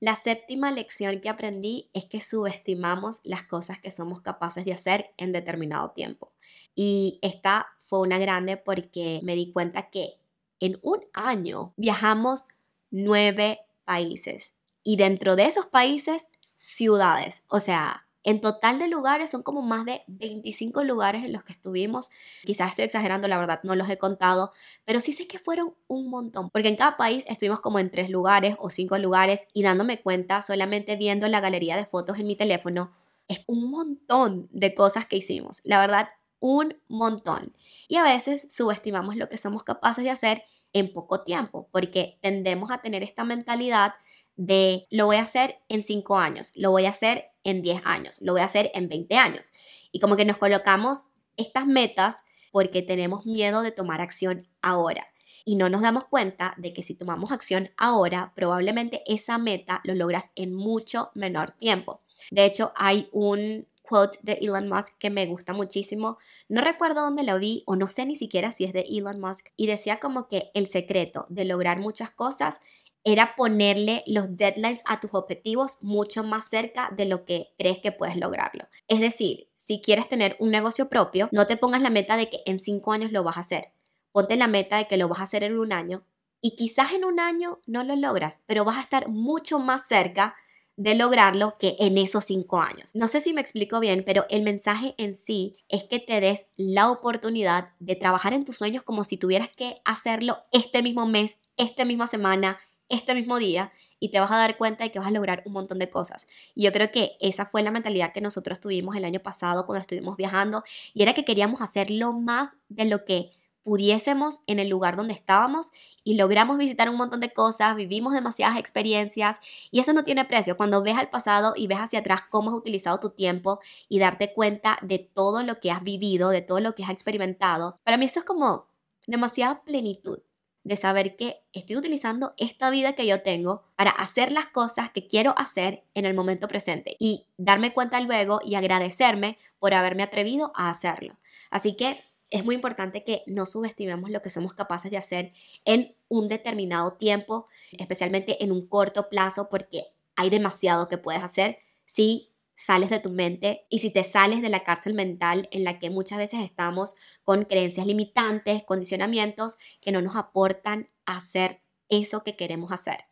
La 0.00 0.16
séptima 0.16 0.72
lección 0.72 1.20
que 1.20 1.28
aprendí 1.28 1.90
es 1.92 2.06
que 2.06 2.22
subestimamos 2.22 3.20
las 3.22 3.42
cosas 3.42 3.78
que 3.78 3.90
somos 3.90 4.22
capaces 4.22 4.64
de 4.64 4.72
hacer 4.72 5.12
en 5.18 5.32
determinado 5.32 5.90
tiempo. 5.90 6.32
Y 6.74 7.18
esta 7.20 7.66
fue 7.80 8.00
una 8.00 8.18
grande 8.18 8.56
porque 8.56 9.20
me 9.22 9.34
di 9.34 9.52
cuenta 9.52 9.90
que 9.90 10.14
en 10.58 10.78
un 10.82 11.04
año 11.12 11.74
viajamos 11.76 12.44
nueve 12.90 13.60
países 13.84 14.54
y 14.82 14.96
dentro 14.96 15.36
de 15.36 15.44
esos 15.44 15.66
países 15.66 16.28
ciudades. 16.56 17.44
O 17.48 17.60
sea, 17.60 18.06
En 18.22 18.40
total 18.40 18.78
de 18.78 18.88
lugares 18.88 19.30
son 19.30 19.42
como 19.42 19.62
más 19.62 19.84
de 19.86 20.02
25 20.06 20.84
lugares 20.84 21.24
en 21.24 21.32
los 21.32 21.42
que 21.42 21.52
estuvimos. 21.52 22.10
Quizás 22.44 22.70
estoy 22.70 22.84
exagerando, 22.84 23.28
la 23.28 23.38
verdad, 23.38 23.60
no 23.62 23.74
los 23.74 23.88
he 23.88 23.96
contado, 23.96 24.52
pero 24.84 25.00
sí 25.00 25.12
sé 25.12 25.26
que 25.26 25.38
fueron 25.38 25.74
un 25.86 26.10
montón, 26.10 26.50
porque 26.50 26.68
en 26.68 26.76
cada 26.76 26.96
país 26.96 27.24
estuvimos 27.28 27.60
como 27.60 27.78
en 27.78 27.90
tres 27.90 28.10
lugares 28.10 28.56
o 28.58 28.68
cinco 28.68 28.98
lugares 28.98 29.46
y 29.54 29.62
dándome 29.62 30.02
cuenta 30.02 30.42
solamente 30.42 30.96
viendo 30.96 31.28
la 31.28 31.40
galería 31.40 31.76
de 31.76 31.86
fotos 31.86 32.18
en 32.18 32.26
mi 32.26 32.36
teléfono, 32.36 32.92
es 33.28 33.42
un 33.46 33.70
montón 33.70 34.48
de 34.50 34.74
cosas 34.74 35.06
que 35.06 35.16
hicimos. 35.16 35.60
La 35.64 35.80
verdad, 35.80 36.08
un 36.40 36.76
montón. 36.88 37.54
Y 37.88 37.96
a 37.96 38.02
veces 38.02 38.52
subestimamos 38.52 39.16
lo 39.16 39.28
que 39.28 39.38
somos 39.38 39.62
capaces 39.62 40.04
de 40.04 40.10
hacer 40.10 40.42
en 40.72 40.92
poco 40.92 41.22
tiempo, 41.22 41.68
porque 41.72 42.18
tendemos 42.22 42.70
a 42.70 42.78
tener 42.78 43.02
esta 43.02 43.24
mentalidad 43.24 43.94
de 44.40 44.86
lo 44.90 45.04
voy 45.04 45.16
a 45.16 45.22
hacer 45.22 45.58
en 45.68 45.82
5 45.82 46.16
años, 46.16 46.52
lo 46.54 46.70
voy 46.70 46.86
a 46.86 46.90
hacer 46.90 47.26
en 47.44 47.60
10 47.60 47.82
años, 47.84 48.22
lo 48.22 48.32
voy 48.32 48.40
a 48.40 48.46
hacer 48.46 48.70
en 48.72 48.88
20 48.88 49.14
años. 49.16 49.52
Y 49.92 50.00
como 50.00 50.16
que 50.16 50.24
nos 50.24 50.38
colocamos 50.38 51.00
estas 51.36 51.66
metas 51.66 52.22
porque 52.50 52.80
tenemos 52.80 53.26
miedo 53.26 53.60
de 53.60 53.70
tomar 53.70 54.00
acción 54.00 54.48
ahora. 54.62 55.06
Y 55.44 55.56
no 55.56 55.68
nos 55.68 55.82
damos 55.82 56.04
cuenta 56.04 56.54
de 56.56 56.72
que 56.72 56.82
si 56.82 56.94
tomamos 56.94 57.32
acción 57.32 57.70
ahora, 57.76 58.32
probablemente 58.34 59.02
esa 59.06 59.36
meta 59.36 59.82
lo 59.84 59.94
logras 59.94 60.30
en 60.36 60.54
mucho 60.54 61.10
menor 61.14 61.52
tiempo. 61.58 62.00
De 62.30 62.46
hecho, 62.46 62.72
hay 62.76 63.10
un 63.12 63.66
quote 63.82 64.18
de 64.22 64.38
Elon 64.40 64.70
Musk 64.70 64.96
que 64.98 65.10
me 65.10 65.26
gusta 65.26 65.52
muchísimo. 65.52 66.16
No 66.48 66.62
recuerdo 66.62 67.02
dónde 67.02 67.24
lo 67.24 67.38
vi 67.38 67.62
o 67.66 67.76
no 67.76 67.88
sé 67.88 68.06
ni 68.06 68.16
siquiera 68.16 68.52
si 68.52 68.64
es 68.64 68.72
de 68.72 68.86
Elon 68.88 69.20
Musk. 69.20 69.48
Y 69.56 69.66
decía 69.66 70.00
como 70.00 70.28
que 70.28 70.50
el 70.54 70.66
secreto 70.66 71.26
de 71.28 71.44
lograr 71.44 71.78
muchas 71.78 72.10
cosas 72.10 72.60
era 73.04 73.34
ponerle 73.36 74.02
los 74.06 74.36
deadlines 74.36 74.82
a 74.84 75.00
tus 75.00 75.14
objetivos 75.14 75.78
mucho 75.80 76.22
más 76.22 76.48
cerca 76.48 76.90
de 76.96 77.06
lo 77.06 77.24
que 77.24 77.54
crees 77.58 77.78
que 77.78 77.92
puedes 77.92 78.16
lograrlo. 78.16 78.68
Es 78.88 79.00
decir, 79.00 79.48
si 79.54 79.80
quieres 79.80 80.08
tener 80.08 80.36
un 80.38 80.50
negocio 80.50 80.88
propio, 80.88 81.28
no 81.32 81.46
te 81.46 81.56
pongas 81.56 81.82
la 81.82 81.90
meta 81.90 82.16
de 82.16 82.28
que 82.28 82.42
en 82.46 82.58
cinco 82.58 82.92
años 82.92 83.12
lo 83.12 83.22
vas 83.22 83.36
a 83.36 83.40
hacer. 83.40 83.72
Ponte 84.12 84.36
la 84.36 84.48
meta 84.48 84.76
de 84.76 84.86
que 84.86 84.96
lo 84.96 85.08
vas 85.08 85.20
a 85.20 85.24
hacer 85.24 85.44
en 85.44 85.58
un 85.58 85.72
año 85.72 86.04
y 86.40 86.56
quizás 86.56 86.92
en 86.92 87.04
un 87.04 87.20
año 87.20 87.60
no 87.66 87.84
lo 87.84 87.96
logras, 87.96 88.40
pero 88.46 88.64
vas 88.64 88.78
a 88.78 88.82
estar 88.82 89.08
mucho 89.08 89.58
más 89.58 89.86
cerca 89.86 90.34
de 90.76 90.94
lograrlo 90.94 91.56
que 91.58 91.76
en 91.78 91.98
esos 91.98 92.24
cinco 92.24 92.60
años. 92.62 92.90
No 92.94 93.08
sé 93.08 93.20
si 93.20 93.34
me 93.34 93.42
explico 93.42 93.80
bien, 93.80 94.02
pero 94.04 94.24
el 94.30 94.42
mensaje 94.42 94.94
en 94.96 95.14
sí 95.14 95.58
es 95.68 95.84
que 95.84 95.98
te 95.98 96.20
des 96.20 96.46
la 96.56 96.90
oportunidad 96.90 97.72
de 97.80 97.96
trabajar 97.96 98.32
en 98.32 98.46
tus 98.46 98.56
sueños 98.56 98.82
como 98.82 99.04
si 99.04 99.18
tuvieras 99.18 99.50
que 99.50 99.82
hacerlo 99.84 100.38
este 100.52 100.82
mismo 100.82 101.06
mes, 101.06 101.36
esta 101.58 101.84
misma 101.84 102.06
semana, 102.06 102.58
este 102.90 103.14
mismo 103.14 103.38
día 103.38 103.72
y 104.00 104.08
te 104.10 104.18
vas 104.18 104.30
a 104.30 104.36
dar 104.38 104.56
cuenta 104.56 104.84
de 104.84 104.90
que 104.90 104.98
vas 104.98 105.08
a 105.08 105.12
lograr 105.12 105.42
un 105.44 105.52
montón 105.52 105.78
de 105.78 105.90
cosas. 105.90 106.26
Y 106.54 106.62
yo 106.62 106.72
creo 106.72 106.90
que 106.90 107.16
esa 107.20 107.46
fue 107.46 107.62
la 107.62 107.70
mentalidad 107.70 108.12
que 108.12 108.20
nosotros 108.20 108.60
tuvimos 108.60 108.96
el 108.96 109.04
año 109.04 109.20
pasado 109.20 109.66
cuando 109.66 109.82
estuvimos 109.82 110.16
viajando 110.16 110.64
y 110.94 111.02
era 111.02 111.14
que 111.14 111.24
queríamos 111.24 111.60
hacer 111.60 111.90
lo 111.90 112.12
más 112.12 112.56
de 112.68 112.86
lo 112.86 113.04
que 113.04 113.32
pudiésemos 113.62 114.38
en 114.46 114.58
el 114.58 114.70
lugar 114.70 114.96
donde 114.96 115.12
estábamos 115.12 115.70
y 116.02 116.14
logramos 116.14 116.56
visitar 116.56 116.88
un 116.88 116.96
montón 116.96 117.20
de 117.20 117.32
cosas, 117.32 117.76
vivimos 117.76 118.14
demasiadas 118.14 118.58
experiencias 118.58 119.38
y 119.70 119.80
eso 119.80 119.92
no 119.92 120.02
tiene 120.02 120.24
precio. 120.24 120.56
Cuando 120.56 120.82
ves 120.82 120.96
al 120.96 121.10
pasado 121.10 121.52
y 121.54 121.66
ves 121.66 121.78
hacia 121.78 121.98
atrás 121.98 122.22
cómo 122.30 122.50
has 122.50 122.56
utilizado 122.56 122.98
tu 123.00 123.10
tiempo 123.10 123.60
y 123.88 123.98
darte 123.98 124.32
cuenta 124.32 124.78
de 124.80 124.98
todo 124.98 125.42
lo 125.42 125.60
que 125.60 125.70
has 125.70 125.84
vivido, 125.84 126.30
de 126.30 126.40
todo 126.40 126.60
lo 126.60 126.74
que 126.74 126.84
has 126.84 126.90
experimentado, 126.90 127.78
para 127.84 127.98
mí 127.98 128.06
eso 128.06 128.20
es 128.20 128.24
como 128.24 128.66
demasiada 129.06 129.62
plenitud 129.62 130.20
de 130.62 130.76
saber 130.76 131.16
que 131.16 131.42
estoy 131.52 131.76
utilizando 131.76 132.34
esta 132.36 132.70
vida 132.70 132.94
que 132.94 133.06
yo 133.06 133.22
tengo 133.22 133.64
para 133.76 133.90
hacer 133.90 134.30
las 134.30 134.46
cosas 134.46 134.90
que 134.90 135.08
quiero 135.08 135.34
hacer 135.38 135.84
en 135.94 136.04
el 136.04 136.14
momento 136.14 136.48
presente 136.48 136.96
y 136.98 137.26
darme 137.38 137.72
cuenta 137.72 138.00
luego 138.00 138.40
y 138.44 138.54
agradecerme 138.54 139.38
por 139.58 139.74
haberme 139.74 140.02
atrevido 140.02 140.52
a 140.54 140.70
hacerlo. 140.70 141.18
Así 141.50 141.76
que 141.76 141.98
es 142.30 142.44
muy 142.44 142.54
importante 142.54 143.04
que 143.04 143.22
no 143.26 143.46
subestimemos 143.46 144.10
lo 144.10 144.22
que 144.22 144.30
somos 144.30 144.54
capaces 144.54 144.90
de 144.90 144.96
hacer 144.96 145.32
en 145.64 145.96
un 146.08 146.28
determinado 146.28 146.92
tiempo, 146.92 147.48
especialmente 147.72 148.42
en 148.44 148.52
un 148.52 148.66
corto 148.66 149.08
plazo, 149.08 149.48
porque 149.48 149.86
hay 150.14 150.30
demasiado 150.30 150.88
que 150.88 150.98
puedes 150.98 151.22
hacer 151.22 151.58
si 151.86 152.30
sales 152.54 152.90
de 152.90 153.00
tu 153.00 153.10
mente 153.10 153.66
y 153.70 153.78
si 153.78 153.90
te 153.90 154.04
sales 154.04 154.42
de 154.42 154.50
la 154.50 154.64
cárcel 154.64 154.92
mental 154.92 155.48
en 155.50 155.64
la 155.64 155.78
que 155.78 155.88
muchas 155.88 156.18
veces 156.18 156.40
estamos 156.40 156.94
con 157.30 157.44
creencias 157.44 157.86
limitantes, 157.86 158.64
condicionamientos 158.64 159.54
que 159.80 159.92
no 159.92 160.02
nos 160.02 160.16
aportan 160.16 160.90
a 161.06 161.18
hacer 161.18 161.60
eso 161.88 162.24
que 162.24 162.34
queremos 162.34 162.72
hacer. 162.72 163.04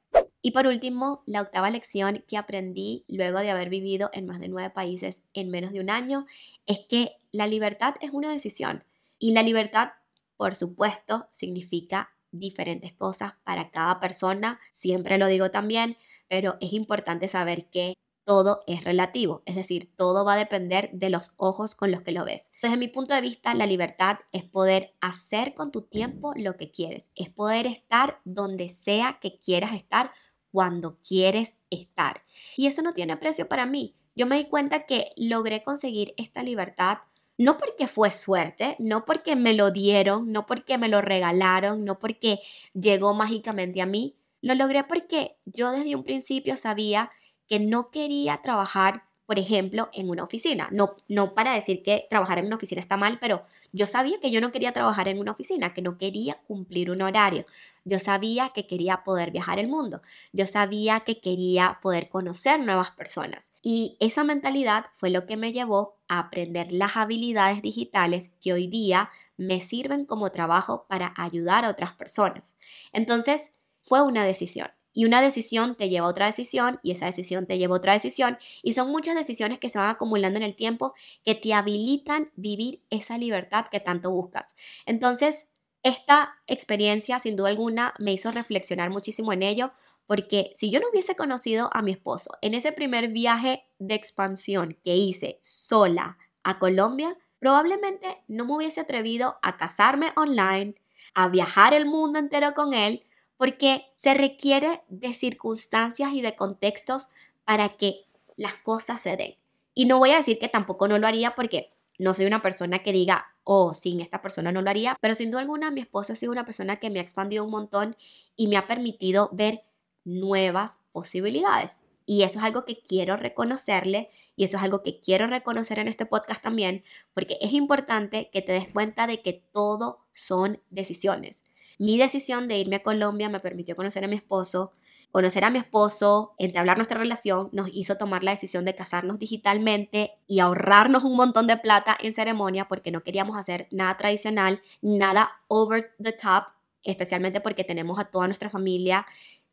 Y 0.43 0.51
por 0.51 0.67
último, 0.67 1.23
la 1.25 1.41
octava 1.41 1.71
lección 1.71 2.25
que 2.27 2.37
aprendí 2.37 3.05
luego 3.07 3.39
de 3.39 3.51
haber 3.51 3.69
vivido 3.69 4.11
en 4.13 4.27
más 4.27 4.41
de 4.41 4.49
nueve 4.49 4.71
países 4.71 5.23
en 5.35 5.51
menos 5.51 5.73
de 5.73 5.79
un 5.79 5.89
año 5.89 6.27
es 6.67 6.81
que 6.81 7.13
la 7.31 7.47
libertad 7.47 7.95
es 8.01 8.11
una 8.11 8.33
decisión 8.33 8.83
y 9.21 9.35
la 9.35 9.45
libertad, 9.45 9.91
por 10.37 10.57
supuesto, 10.57 11.29
significa 11.31 12.11
diferentes 12.33 12.93
cosas 12.93 13.35
para 13.45 13.71
cada 13.71 14.01
persona, 14.01 14.59
siempre 14.73 15.19
lo 15.19 15.29
digo 15.29 15.53
también, 15.53 15.97
pero 16.27 16.57
es 16.61 16.73
importante 16.73 17.29
saber 17.29 17.67
que 17.67 17.95
todo 18.29 18.63
es 18.67 18.85
relativo, 18.85 19.43
es 19.47 19.55
decir, 19.55 19.91
todo 19.97 20.23
va 20.23 20.35
a 20.35 20.37
depender 20.37 20.91
de 20.93 21.09
los 21.09 21.33
ojos 21.39 21.75
con 21.75 21.91
los 21.91 22.03
que 22.03 22.13
lo 22.13 22.27
ves. 22.27 22.51
Desde 22.61 22.77
mi 22.77 22.87
punto 22.87 23.15
de 23.15 23.23
vista, 23.23 23.55
la 23.55 23.65
libertad 23.65 24.19
es 24.33 24.45
poder 24.45 24.95
hacer 25.01 25.55
con 25.55 25.73
tu 25.73 25.81
tiempo 25.81 26.35
lo 26.37 26.59
que 26.59 26.71
quieres, 26.71 27.09
es 27.15 27.31
poder 27.31 27.67
estar 27.67 28.21
donde 28.27 28.69
sea 28.69 29.19
que 29.23 29.39
quieras 29.41 29.73
estar 29.73 30.11
cuando 30.53 30.99
quieres 30.99 31.57
estar. 31.71 32.23
Y 32.55 32.67
eso 32.67 32.83
no 32.83 32.93
tiene 32.93 33.17
precio 33.17 33.49
para 33.49 33.65
mí. 33.65 33.97
Yo 34.15 34.27
me 34.27 34.37
di 34.37 34.45
cuenta 34.45 34.85
que 34.85 35.13
logré 35.17 35.63
conseguir 35.65 36.13
esta 36.19 36.43
libertad 36.43 36.99
no 37.39 37.57
porque 37.57 37.87
fue 37.87 38.11
suerte, 38.11 38.77
no 38.79 39.07
porque 39.07 39.37
me 39.37 39.55
lo 39.55 39.71
dieron, 39.71 40.31
no 40.33 40.45
porque 40.45 40.77
me 40.77 40.89
lo 40.89 41.01
regalaron, 41.01 41.83
no 41.83 41.99
porque 41.99 42.41
llegó 42.75 43.15
mágicamente 43.15 43.81
a 43.81 43.87
mí. 43.87 44.17
Lo 44.43 44.55
logré 44.55 44.85
porque 44.85 45.39
yo 45.47 45.71
desde 45.71 45.97
un 45.97 46.05
principio 46.05 46.59
sabía 46.59 47.11
que 47.49 47.59
no 47.61 47.91
quería 47.91 48.43
trabajar, 48.43 49.05
por 49.27 49.39
ejemplo, 49.39 49.89
en 49.93 50.11
una 50.11 50.25
oficina. 50.25 50.69
No, 50.73 50.97
no 51.09 51.35
para 51.35 51.55
decir 51.55 51.83
que 51.83 52.07
trabajar 52.11 52.39
en 52.39 52.47
una 52.47 52.57
oficina 52.57 52.81
está 52.81 52.97
mal, 52.97 53.19
pero 53.21 53.45
yo 53.73 53.87
sabía 53.87 54.21
que 54.21 54.31
yo 54.31 54.41
no 54.41 54.53
quería 54.53 54.73
trabajar 54.73 55.09
en 55.09 55.19
una 55.19 55.33
oficina, 55.33 55.75
que 55.75 55.83
no 55.83 55.99
quería 55.99 56.41
cumplir 56.47 56.91
un 56.91 57.03
horario. 57.03 57.45
Yo 57.85 57.99
sabía 57.99 58.51
que 58.55 58.67
quería 58.67 59.03
poder 59.03 59.31
viajar 59.31 59.59
el 59.59 59.69
mundo. 59.69 60.03
Yo 60.33 60.47
sabía 60.47 61.01
que 61.01 61.21
quería 61.21 61.79
poder 61.83 62.11
conocer 62.11 62.61
nuevas 62.61 62.91
personas. 62.91 63.51
Y 63.63 63.97
esa 64.01 64.25
mentalidad 64.25 64.87
fue 64.95 65.11
lo 65.11 65.27
que 65.27 65.37
me 65.37 65.53
llevó 65.53 65.97
a 66.07 66.19
aprender 66.19 66.71
las 66.71 66.97
habilidades 66.97 67.63
digitales 67.63 68.35
que 68.41 68.53
hoy 68.53 68.67
día 68.67 69.11
me 69.39 69.61
sirven 69.61 70.05
como 70.05 70.33
trabajo 70.33 70.85
para 70.89 71.15
ayudar 71.17 71.65
a 71.65 71.71
otras 71.71 71.93
personas. 71.93 72.57
Entonces, 72.93 73.53
fue 73.81 74.03
una 74.03 74.25
decisión. 74.25 74.69
Y 74.99 75.05
una 75.05 75.23
decisión 75.23 75.77
te 75.77 75.89
lleva 75.89 76.09
a 76.09 76.11
otra 76.11 76.27
decisión 76.27 76.81
y 76.83 76.91
esa 76.91 77.07
decisión 77.07 77.47
te 77.47 77.57
lleva 77.57 77.77
a 77.77 77.79
otra 77.79 77.93
decisión. 77.93 78.37
Y 78.65 78.73
son 78.73 78.91
muchas 78.91 79.15
decisiones 79.15 79.61
que 79.61 79.71
se 79.71 79.79
van 79.79 79.91
acumulando 79.91 80.39
en 80.39 80.43
el 80.43 80.57
tiempo 80.57 80.93
que 81.25 81.37
te 81.37 81.55
habilitan 81.55 82.33
vivir 82.35 82.83
esa 82.91 83.17
libertad 83.17 83.67
que 83.71 83.79
tanto 83.79 84.11
buscas. 84.11 84.57
Entonces, 84.87 85.47
esta 85.85 86.41
experiencia, 86.49 87.21
sin 87.21 87.37
duda 87.37 87.51
alguna, 87.51 87.95
me 88.01 88.13
hizo 88.13 88.33
reflexionar 88.33 88.91
muchísimo 88.91 89.33
en 89.33 89.45
ello, 89.45 89.71
porque 90.05 90.51
si 90.57 90.69
yo 90.73 90.81
no 90.81 90.89
hubiese 90.91 91.15
conocido 91.15 91.71
a 91.73 91.81
mi 91.81 91.93
esposo 91.93 92.33
en 92.43 92.55
ese 92.55 92.73
primer 92.73 93.07
viaje 93.07 93.63
de 93.79 93.95
expansión 93.95 94.81
que 94.83 94.97
hice 94.97 95.39
sola 95.43 96.19
a 96.43 96.59
Colombia, 96.59 97.17
probablemente 97.39 98.25
no 98.27 98.47
me 98.47 98.57
hubiese 98.57 98.81
atrevido 98.81 99.39
a 99.43 99.59
casarme 99.59 100.11
online, 100.17 100.75
a 101.15 101.29
viajar 101.29 101.73
el 101.73 101.87
mundo 101.87 102.19
entero 102.19 102.53
con 102.53 102.75
él, 102.75 103.05
porque 103.39 103.87
se 103.97 104.13
requiere 104.13 104.83
de 104.89 105.15
circunstancias 105.15 106.13
y 106.13 106.21
de 106.21 106.37
contextos 106.37 107.09
para 107.45 107.71
que 107.71 108.05
las 108.37 108.55
cosas 108.55 109.01
se 109.01 109.17
den. 109.17 109.37
Y 109.73 109.87
no 109.87 109.99
voy 109.99 110.11
a 110.11 110.17
decir 110.17 110.39
que 110.39 110.49
tampoco 110.49 110.89
no 110.89 110.99
lo 110.99 111.07
haría 111.07 111.35
porque 111.35 111.73
no 111.99 112.15
soy 112.15 112.27
una 112.27 112.43
persona 112.43 112.81
que 112.81 112.93
diga, 112.93 113.27
oh, 113.45 113.75
sin 113.75 114.01
esta 114.01 114.21
persona 114.21 114.53
no 114.53 114.61
lo 114.61 114.71
haría, 114.71 114.97
pero 115.01 115.15
sin 115.15 115.31
duda 115.31 115.41
alguna 115.41 115.71
mi 115.71 115.81
esposo 115.81 116.13
ha 116.13 116.17
sido 116.17 116.33
una 116.33 116.45
persona 116.45 116.77
que 116.77 116.91
me 116.91 116.99
ha 116.99 117.03
expandido 117.03 117.45
un 117.45 117.51
montón 117.51 117.97
y 118.37 118.49
me 118.49 118.57
ha 118.57 118.67
permitido 118.67 119.31
ver 119.33 119.63
nuevas 120.05 120.83
posibilidades. 120.93 121.81
Y 122.07 122.23
eso 122.23 122.39
es 122.39 122.45
algo 122.45 122.65
que 122.65 122.81
quiero 122.81 123.17
reconocerle 123.17 124.11
y 124.35 124.45
eso 124.45 124.57
es 124.57 124.63
algo 124.63 124.83
que 124.83 125.01
quiero 125.01 125.27
reconocer 125.27 125.79
en 125.79 125.89
este 125.89 126.07
podcast 126.07 126.43
también, 126.43 126.85
porque 127.15 127.39
es 127.41 127.53
importante 127.53 128.31
que 128.33 128.43
te 128.43 128.53
des 128.53 128.69
cuenta 128.69 129.07
de 129.07 129.21
que 129.21 129.45
todo 129.53 130.07
son 130.15 130.61
decisiones. 130.71 131.45
Mi 131.79 131.97
decisión 131.97 132.49
de 132.49 132.59
irme 132.59 132.77
a 132.77 132.83
Colombia 132.83 133.29
me 133.29 133.41
permitió 133.41 133.77
conocer 133.77 134.05
a 134.05 134.09
mi 134.09 134.17
esposo. 134.17 134.73
Conocer 135.11 135.45
a 135.45 135.51
mi 135.51 135.59
esposo, 135.59 136.35
entablar 136.37 136.77
nuestra 136.77 136.99
relación, 136.99 137.49
nos 137.53 137.71
hizo 137.73 137.97
tomar 137.97 138.23
la 138.23 138.33
decisión 138.33 138.67
de 138.67 138.75
casarnos 138.75 139.19
digitalmente 139.19 140.13
y 140.27 140.41
ahorrarnos 140.41 141.03
un 141.03 141.17
montón 141.17 141.47
de 141.47 141.57
plata 141.57 141.97
en 141.99 142.13
ceremonia 142.13 142.69
porque 142.69 142.91
no 142.91 143.03
queríamos 143.03 143.39
hacer 143.39 143.69
nada 143.71 143.97
tradicional, 143.97 144.61
nada 144.83 145.31
over 145.47 145.95
the 146.03 146.13
top, 146.13 146.49
especialmente 146.83 147.41
porque 147.41 147.65
tenemos 147.65 147.99
a 147.99 148.05
toda 148.05 148.27
nuestra 148.27 148.51
familia 148.51 149.07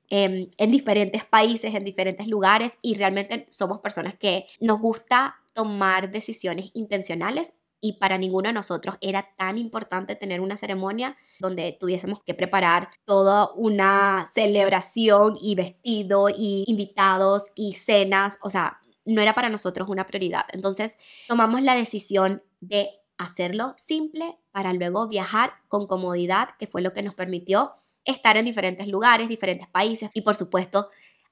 en, 0.09 0.51
en 0.57 0.71
diferentes 0.71 1.23
países, 1.23 1.73
en 1.73 1.85
diferentes 1.85 2.27
lugares 2.27 2.71
y 2.81 2.95
realmente 2.95 3.47
somos 3.49 3.79
personas 3.79 4.15
que 4.15 4.47
nos 4.59 4.81
gusta 4.81 5.37
tomar 5.53 6.11
decisiones 6.11 6.69
intencionales 6.73 7.53
y 7.85 7.93
para 7.93 8.17
ninguno 8.17 8.49
de 8.49 8.53
nosotros 8.53 8.95
era 8.99 9.35
tan 9.37 9.59
importante 9.59 10.15
tener 10.15 10.41
una 10.41 10.57
ceremonia 10.57 11.15
donde 11.39 11.77
tuviésemos 11.79 12.19
que 12.23 12.33
preparar 12.33 12.89
toda 13.05 13.51
una 13.53 14.27
celebración 14.33 15.37
y 15.39 15.53
vestido 15.53 16.29
y 16.29 16.63
invitados 16.65 17.51
y 17.53 17.73
cenas, 17.73 18.39
o 18.41 18.49
sea, 18.49 18.79
no 19.05 19.21
era 19.21 19.35
para 19.35 19.49
nosotros 19.49 19.87
una 19.87 20.07
prioridad. 20.07 20.45
Entonces 20.51 20.97
tomamos 21.27 21.61
la 21.61 21.75
decisión 21.75 22.41
de 22.59 22.89
hacerlo 23.19 23.75
simple 23.77 24.35
para 24.51 24.73
luego 24.73 25.07
viajar 25.07 25.53
con 25.67 25.85
comodidad, 25.85 26.49
que 26.57 26.65
fue 26.65 26.81
lo 26.81 26.91
que 26.91 27.03
nos 27.03 27.13
permitió 27.13 27.73
estar 28.03 28.35
en 28.35 28.45
diferentes 28.45 28.87
lugares, 28.87 29.29
diferentes 29.29 29.67
países 29.67 30.09
y 30.15 30.21
por 30.21 30.35
supuesto 30.35 30.89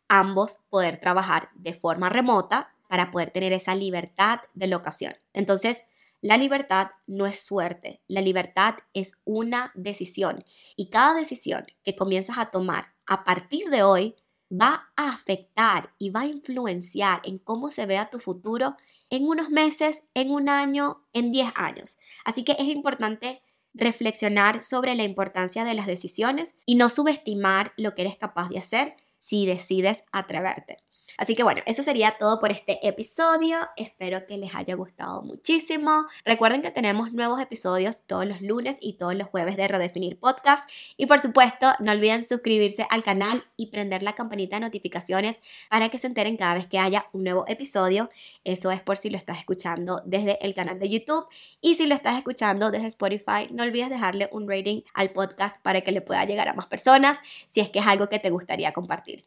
ambos 0.08 0.60
poder 0.70 1.00
trabajar 1.00 1.50
de 1.56 1.74
forma 1.74 2.10
remota 2.10 2.76
para 2.88 3.10
poder 3.10 3.32
tener 3.32 3.54
esa 3.54 3.74
libertad 3.74 4.42
de 4.54 4.68
locación. 4.68 5.16
Entonces, 5.34 5.82
la 6.24 6.38
libertad 6.38 6.92
no 7.06 7.26
es 7.26 7.42
suerte, 7.42 8.02
la 8.08 8.22
libertad 8.22 8.76
es 8.94 9.20
una 9.26 9.74
decisión 9.76 10.46
y 10.78 10.90
cada 10.90 11.14
decisión 11.14 11.66
que 11.84 11.98
comienzas 11.98 12.38
a 12.38 12.50
tomar 12.50 12.94
a 13.06 13.26
partir 13.26 13.70
de 13.70 13.84
hoy 13.84 14.16
va 14.50 14.90
a 14.96 15.10
afectar 15.10 15.94
y 15.98 16.12
va 16.12 16.22
a 16.22 16.28
influenciar 16.28 17.20
en 17.26 17.40
cómo 17.40 17.72
se 17.72 17.86
vea 17.86 18.10
tu 18.10 18.20
futuro 18.20 18.78
en 19.10 19.28
unos 19.28 19.50
meses, 19.50 20.04
en 20.14 20.32
un 20.32 20.48
año, 20.48 21.04
en 21.12 21.34
10 21.34 21.52
años. 21.56 21.98
Así 22.24 22.46
que 22.46 22.54
es 22.54 22.70
importante 22.70 23.42
reflexionar 23.74 24.62
sobre 24.62 24.96
la 24.96 25.04
importancia 25.04 25.66
de 25.66 25.74
las 25.74 25.88
decisiones 25.88 26.56
y 26.66 26.76
no 26.76 26.90
subestimar 26.90 27.74
lo 27.76 27.96
que 27.96 28.04
eres 28.04 28.16
capaz 28.16 28.48
de 28.48 28.60
hacer 28.60 28.96
si 29.18 29.46
decides 29.46 30.06
atreverte. 30.14 30.78
Así 31.18 31.36
que 31.36 31.44
bueno, 31.44 31.62
eso 31.66 31.84
sería 31.84 32.18
todo 32.18 32.40
por 32.40 32.52
este 32.52 32.86
episodio. 32.88 33.58
Espero 33.78 34.26
que 34.26 34.38
les 34.38 34.56
haya 34.56 34.76
gustado 34.76 35.22
muchísimo. 35.22 36.06
Recuerden 36.26 36.62
que 36.62 36.72
tenemos 36.72 37.14
nuevos 37.14 37.40
episodios 37.40 38.04
todos 38.08 38.26
los 38.26 38.42
lunes 38.42 38.78
y 38.82 38.94
todos 38.94 39.16
los 39.16 39.28
jueves 39.28 39.58
de 39.58 39.68
Redefinir 39.68 40.20
Podcast. 40.20 40.70
Y 40.98 41.06
por 41.06 41.20
supuesto, 41.20 41.74
no 41.80 41.92
olviden 41.92 42.26
suscribirse 42.26 42.86
al 42.90 43.04
canal 43.04 43.46
y 43.58 43.68
prender 43.68 44.04
la 44.04 44.14
campanita 44.14 44.58
de 44.58 44.62
notificaciones 44.62 45.42
para 45.70 45.90
que 45.90 46.00
se 46.00 46.08
enteren 46.08 46.38
cada 46.38 46.56
vez 46.56 46.68
que 46.68 46.80
haya 46.80 47.08
un 47.14 47.24
nuevo 47.24 47.46
episodio. 47.48 48.10
Eso 48.44 48.72
es 48.72 48.82
por 48.82 48.98
si 48.98 49.10
lo 49.10 49.18
estás 49.18 49.40
escuchando 49.40 50.02
desde 50.06 50.44
el 50.46 50.54
canal 50.54 50.80
de 50.80 50.90
YouTube. 50.90 51.28
Y 51.62 51.76
si 51.76 51.86
lo 51.86 51.96
estás 51.96 52.18
escuchando 52.18 52.72
desde 52.72 52.88
Spotify, 52.88 53.48
no 53.52 53.64
olvides 53.64 53.90
dejarle 53.90 54.30
un 54.32 54.50
rating 54.50 54.82
al 54.94 55.12
podcast 55.12 55.62
para 55.62 55.82
que 55.82 55.92
le 55.92 56.02
pueda 56.02 56.26
llegar 56.26 56.48
a 56.48 56.54
más 56.54 56.68
personas 56.68 57.20
si 57.48 57.60
es 57.62 57.70
que 57.70 57.80
es 57.80 57.88
algo 57.88 58.10
que 58.10 58.20
te 58.20 58.30
gustaría 58.30 58.74
compartir. 58.74 59.24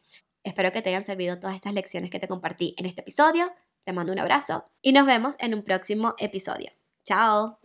Espero 0.47 0.71
que 0.71 0.81
te 0.81 0.89
hayan 0.89 1.03
servido 1.03 1.37
todas 1.39 1.57
estas 1.57 1.73
lecciones 1.73 2.09
que 2.09 2.19
te 2.19 2.27
compartí 2.27 2.73
en 2.77 2.85
este 2.85 3.01
episodio. 3.01 3.51
Te 3.83 3.91
mando 3.91 4.13
un 4.13 4.19
abrazo 4.19 4.71
y 4.81 4.93
nos 4.93 5.05
vemos 5.05 5.35
en 5.39 5.53
un 5.53 5.63
próximo 5.63 6.15
episodio. 6.17 6.71
Chao. 7.03 7.55